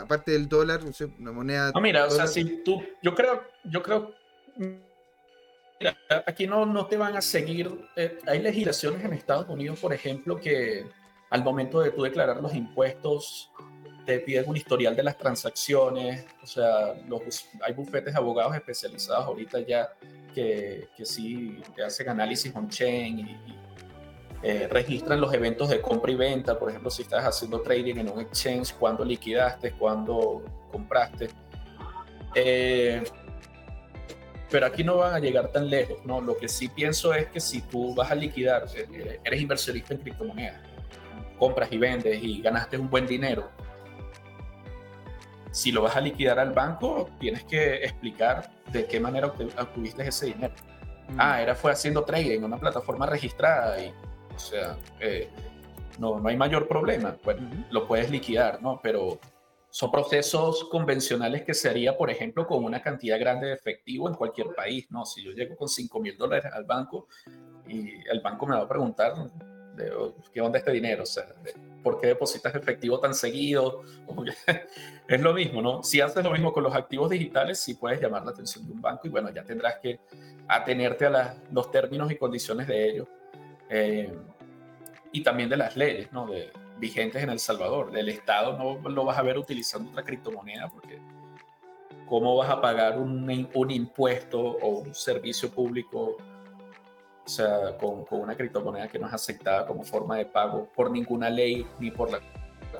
[0.00, 1.72] aparte del dólar, no sé, una moneda.
[1.74, 4.14] No, mira, o sea, si tú, yo creo, yo creo,
[4.56, 5.96] mira,
[6.26, 7.70] aquí no, no te van a seguir.
[7.96, 10.86] Eh, hay legislaciones en Estados Unidos, por ejemplo, que
[11.30, 13.50] al momento de tú declarar los impuestos
[14.06, 19.26] te piden un historial de las transacciones, o sea, los, hay bufetes de abogados especializados
[19.26, 19.90] ahorita ya
[20.34, 23.58] que, que sí te hacen análisis on-chain y,
[24.42, 28.08] eh, registran los eventos de compra y venta, por ejemplo, si estás haciendo trading en
[28.08, 31.28] un exchange, cuándo liquidaste, cuándo compraste.
[32.36, 33.02] Eh,
[34.48, 36.20] pero aquí no van a llegar tan lejos, ¿no?
[36.20, 40.00] Lo que sí pienso es que si tú vas a liquidar, eh, eres inversionista en
[40.00, 40.60] criptomonedas,
[41.38, 43.50] compras y vendes y ganaste un buen dinero,
[45.50, 50.26] si lo vas a liquidar al banco, tienes que explicar de qué manera obtuviste ese
[50.26, 50.54] dinero.
[51.08, 51.16] Mm.
[51.18, 53.92] Ah, era fue haciendo trading en una plataforma registrada y
[54.34, 55.28] o sea, eh,
[55.98, 58.78] no, no hay mayor problema, bueno, lo puedes liquidar, ¿no?
[58.80, 59.18] Pero
[59.70, 64.14] son procesos convencionales que se haría, por ejemplo, con una cantidad grande de efectivo en
[64.14, 65.04] cualquier país, ¿no?
[65.04, 67.08] Si yo llego con 5 mil dólares al banco
[67.66, 69.14] y el banco me va a preguntar,
[69.78, 71.04] de, oh, ¿qué onda este dinero?
[71.04, 71.24] O sea,
[71.82, 73.82] ¿por qué depositas efectivo tan seguido?
[75.08, 75.82] es lo mismo, ¿no?
[75.82, 78.82] Si haces lo mismo con los activos digitales, sí puedes llamar la atención de un
[78.82, 80.00] banco y bueno, ya tendrás que
[80.48, 83.08] atenerte a los términos y condiciones de ellos
[83.70, 84.12] eh,
[85.12, 86.26] y también de las leyes ¿no?
[86.26, 87.90] de, vigentes en El Salvador.
[87.90, 91.00] Del Estado no lo vas a ver utilizando otra criptomoneda porque
[92.08, 96.16] ¿cómo vas a pagar un, un impuesto o un servicio público
[97.28, 100.90] o sea, con, con, una criptomoneda que no es aceptada como forma de pago por
[100.90, 102.20] ninguna ley ni por la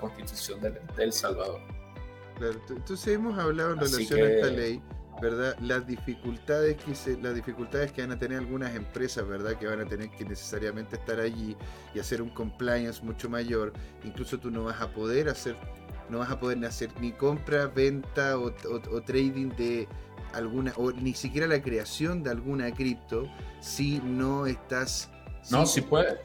[0.01, 1.61] constitución de, El Salvador?
[2.37, 4.83] Claro, entonces hemos hablado en relación a esta ley
[5.21, 5.57] ¿verdad?
[5.61, 9.59] Las dificultades que se, las dificultades que van a tener algunas empresas, ¿verdad?
[9.59, 11.57] Que van a tener que necesariamente estar allí
[11.95, 13.73] y hacer un compliance mucho mayor.
[14.05, 15.57] Incluso tú no vas a poder hacer,
[16.09, 18.53] no vas a poder hacer ni compra, venta o,
[19.03, 19.89] trading de
[20.33, 23.29] alguna, o ni siquiera la creación de alguna cripto
[23.61, 25.11] si no estás.
[25.51, 26.21] No, si, puede.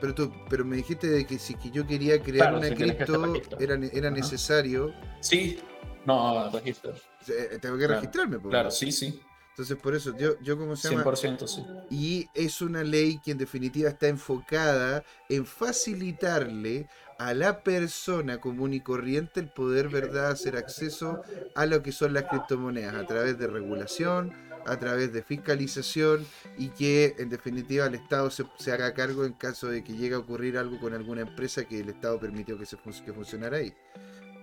[0.00, 3.78] Pero, tú, pero me dijiste de que si que yo quería crear una cripto, era,
[3.92, 4.92] era necesario.
[5.20, 5.58] Sí,
[6.04, 6.92] no, registro.
[7.28, 8.38] Eh, tengo que registrarme.
[8.38, 9.20] claro, sí, sí.
[9.54, 11.04] Entonces, por eso, yo, yo como se llama...
[11.04, 11.64] 100% sí.
[11.88, 16.88] Y es una ley que en definitiva está enfocada en facilitarle
[17.18, 21.22] a la persona común y corriente el poder, ¿verdad?, hacer acceso
[21.54, 24.32] a lo que son las criptomonedas a través de regulación,
[24.66, 29.68] a través de fiscalización y que en definitiva el Estado se, haga cargo en caso
[29.68, 32.76] de que llegue a ocurrir algo con alguna empresa que el Estado permitió que, se,
[33.04, 33.74] que funcionara ahí.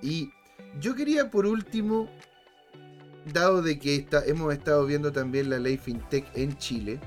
[0.01, 0.31] Y
[0.79, 2.09] yo quería por último
[3.33, 6.99] dado de que hemos estado viendo también la ley FinTech en Chile,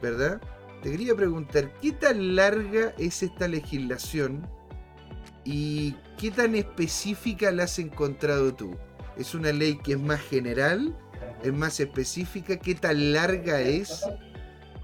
[0.00, 0.40] ¿verdad?
[0.84, 4.46] te quería preguntar, ¿qué tan larga es esta legislación
[5.44, 8.76] y qué tan específica la has encontrado tú?
[9.16, 10.94] ¿Es una ley que es más general?
[11.42, 12.56] ¿Es más específica?
[12.56, 14.06] ¿Qué tan larga es?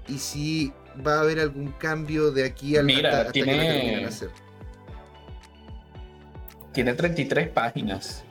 [0.07, 0.73] Y si
[1.05, 4.07] va a haber algún cambio de aquí al Mira, tiene,
[6.71, 8.23] tiene 33 páginas.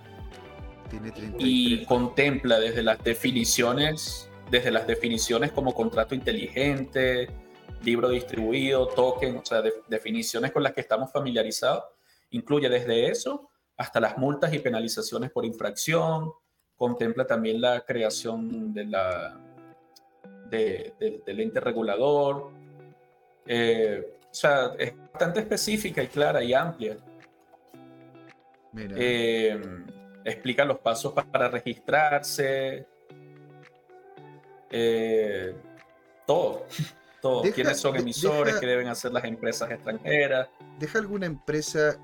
[0.88, 1.34] Tiene 33.
[1.38, 7.28] Y contempla desde las definiciones, desde las definiciones como contrato inteligente,
[7.82, 11.84] libro distribuido, token, o sea, definiciones con las que estamos familiarizados.
[12.30, 16.32] Incluye desde eso hasta las multas y penalizaciones por infracción.
[16.76, 19.40] Contempla también la creación de la,
[20.50, 22.50] del ente regulador.
[23.46, 26.98] Eh, o sea, es bastante específica y clara y amplia.
[28.76, 29.60] Eh,
[30.24, 32.86] explica los pasos para registrarse.
[34.70, 35.54] Eh,
[36.26, 36.66] todo.
[37.20, 37.42] todo.
[37.52, 38.56] ¿Quiénes son emisores?
[38.56, 40.48] ¿Qué deben hacer las empresas extranjeras?
[40.78, 41.98] ¿Deja alguna empresa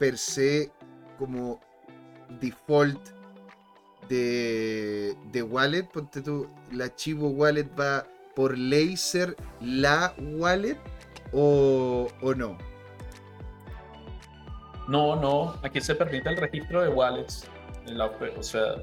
[0.00, 0.72] per se
[1.18, 1.60] como
[2.40, 2.98] default
[4.08, 10.78] de, de wallet, ponte tú, el archivo wallet va por ley ser la wallet
[11.32, 12.56] o, o no.
[14.88, 17.46] No, no, aquí se permite el registro de wallets.
[17.86, 18.76] En la, o sea,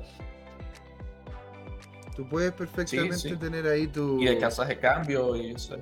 [2.16, 4.22] tú puedes perfectamente tener ahí tu.
[4.22, 5.78] Y de casas de cambio y eso.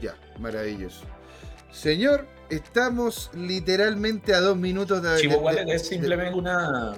[0.00, 1.06] Ya, maravilloso.
[1.70, 5.10] Señor, estamos literalmente a dos minutos de.
[5.10, 6.94] Archivo Wallet es simplemente una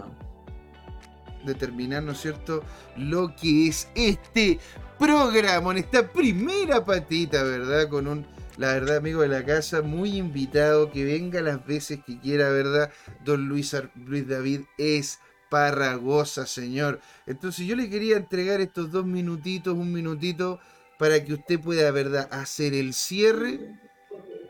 [1.44, 2.62] determinar, ¿no es cierto?,
[2.96, 4.59] lo que es este
[4.98, 7.88] programa, en esta primera patita, ¿verdad?
[7.88, 8.26] Con un,
[8.57, 12.90] la verdad, amigo de la casa, muy invitado, que venga las veces que quiera, ¿verdad?
[13.24, 15.18] Don Luis, Luis David es
[15.50, 17.00] parragosa, señor.
[17.26, 20.61] Entonces yo le quería entregar estos dos minutitos, un minutito,
[20.98, 23.82] para que usted pueda, ¿verdad?, hacer el cierre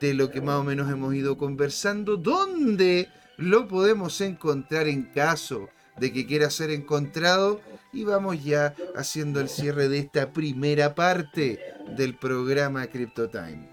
[0.03, 5.68] de lo que más o menos hemos ido conversando, ¿dónde lo podemos encontrar en caso
[5.96, 7.61] de que quiera ser encontrado
[7.92, 11.61] y vamos ya haciendo el cierre de esta primera parte
[11.96, 13.68] del programa Crypto Time.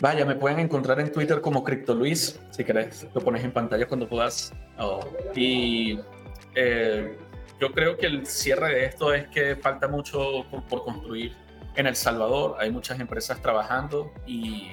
[0.00, 4.08] Vaya, me pueden encontrar en Twitter como CryptoLuis, si querés, lo pones en pantalla cuando
[4.08, 4.52] puedas.
[4.78, 5.00] Oh,
[5.34, 5.98] y
[6.54, 7.16] eh,
[7.58, 11.45] yo creo que el cierre de esto es que falta mucho por construir
[11.76, 12.56] en El Salvador.
[12.58, 14.68] Hay muchas empresas trabajando y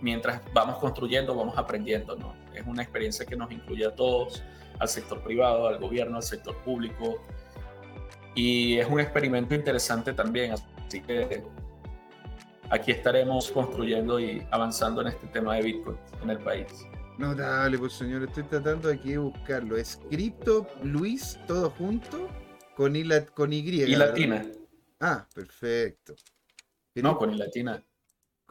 [0.00, 2.34] mientras vamos construyendo, vamos aprendiendo, ¿no?
[2.54, 4.42] Es una experiencia que nos incluye a todos,
[4.78, 7.22] al sector privado, al gobierno, al sector público.
[8.34, 11.44] Y es un experimento interesante también, así que
[12.70, 16.86] aquí estaremos construyendo y avanzando en este tema de Bitcoin en el país.
[17.18, 19.76] Notable, pues señor, estoy tratando aquí de buscarlo.
[19.76, 22.28] Es Crypto Luis, todo junto,
[22.74, 23.04] con Y.
[23.34, 24.42] Con y, y latina.
[25.02, 26.14] Ah, perfecto.
[26.94, 27.84] No, con Y latina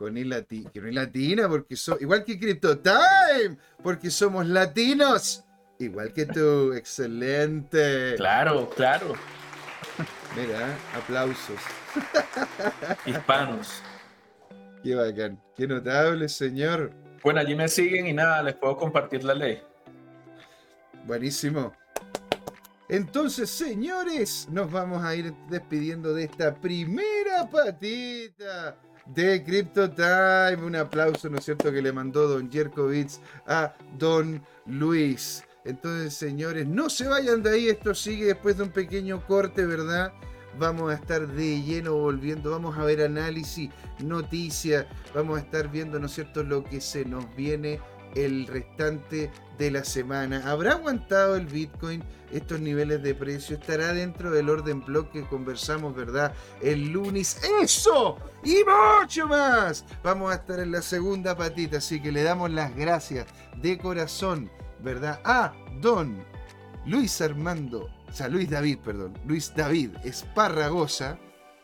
[0.01, 5.43] con I, latina, porque so, igual que Crypto Time, porque somos latinos,
[5.77, 8.15] igual que tú, excelente.
[8.15, 9.13] Claro, claro.
[10.35, 11.59] Mira, aplausos.
[13.05, 13.83] Hispanos.
[14.81, 16.91] Qué bacán, qué notable, señor.
[17.21, 19.61] Bueno, allí me siguen y nada, les puedo compartir la ley.
[21.05, 21.73] Buenísimo.
[22.91, 30.57] Entonces, señores, nos vamos a ir despidiendo de esta primera patita de Crypto Time.
[30.61, 35.41] Un aplauso, ¿no es cierto?, que le mandó Don Jerkovitz a Don Luis.
[35.63, 40.11] Entonces, señores, no se vayan de ahí, esto sigue después de un pequeño corte, ¿verdad?
[40.59, 43.69] Vamos a estar de lleno volviendo, vamos a ver análisis,
[43.99, 44.85] noticias,
[45.15, 47.79] vamos a estar viendo, ¿no es cierto?, lo que se nos viene
[48.15, 50.41] el restante de la semana.
[50.49, 53.57] ¿Habrá aguantado el Bitcoin estos niveles de precio?
[53.57, 56.33] ¿Estará dentro del orden block que conversamos, verdad?
[56.61, 57.39] El lunes.
[57.61, 58.17] ¡Eso!
[58.43, 58.63] Y
[58.99, 59.85] mucho más.
[60.03, 63.27] Vamos a estar en la segunda patita, así que le damos las gracias
[63.61, 64.49] de corazón,
[64.79, 65.19] ¿verdad?
[65.23, 66.23] A Don
[66.85, 71.19] Luis Armando, o sea, Luis David, perdón, Luis David Esparragosa.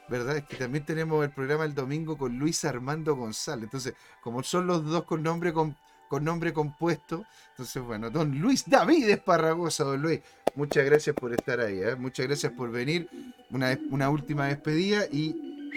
[0.10, 0.38] ¿verdad?
[0.38, 3.66] Es que también tenemos el programa el domingo con Luis Armando González.
[3.66, 5.76] Entonces, como son los dos con nombre con
[6.08, 7.26] con nombre compuesto.
[7.52, 10.22] Entonces, bueno, don Luis David Esparragosa, don Luis,
[10.56, 11.96] muchas gracias por estar ahí, ¿eh?
[11.96, 13.10] muchas gracias por venir.
[13.50, 15.70] Una, una última despedida y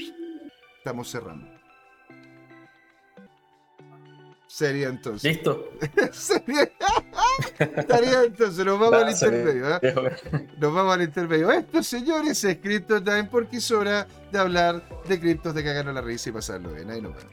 [0.78, 1.46] estamos cerrando.
[4.46, 5.32] Sería entonces.
[5.32, 5.70] Listo.
[6.12, 6.70] Sería...
[7.58, 9.76] Estaría entonces, nos vamos al intermedio.
[9.76, 10.48] ¿eh?
[10.58, 11.50] Nos vamos al intermedio.
[11.52, 16.00] Esto, señores, es Crypto Time porque es hora de hablar de criptos, de cagarnos la
[16.00, 16.90] risa y pasarlo bien.
[16.90, 17.32] Ahí nos vemos.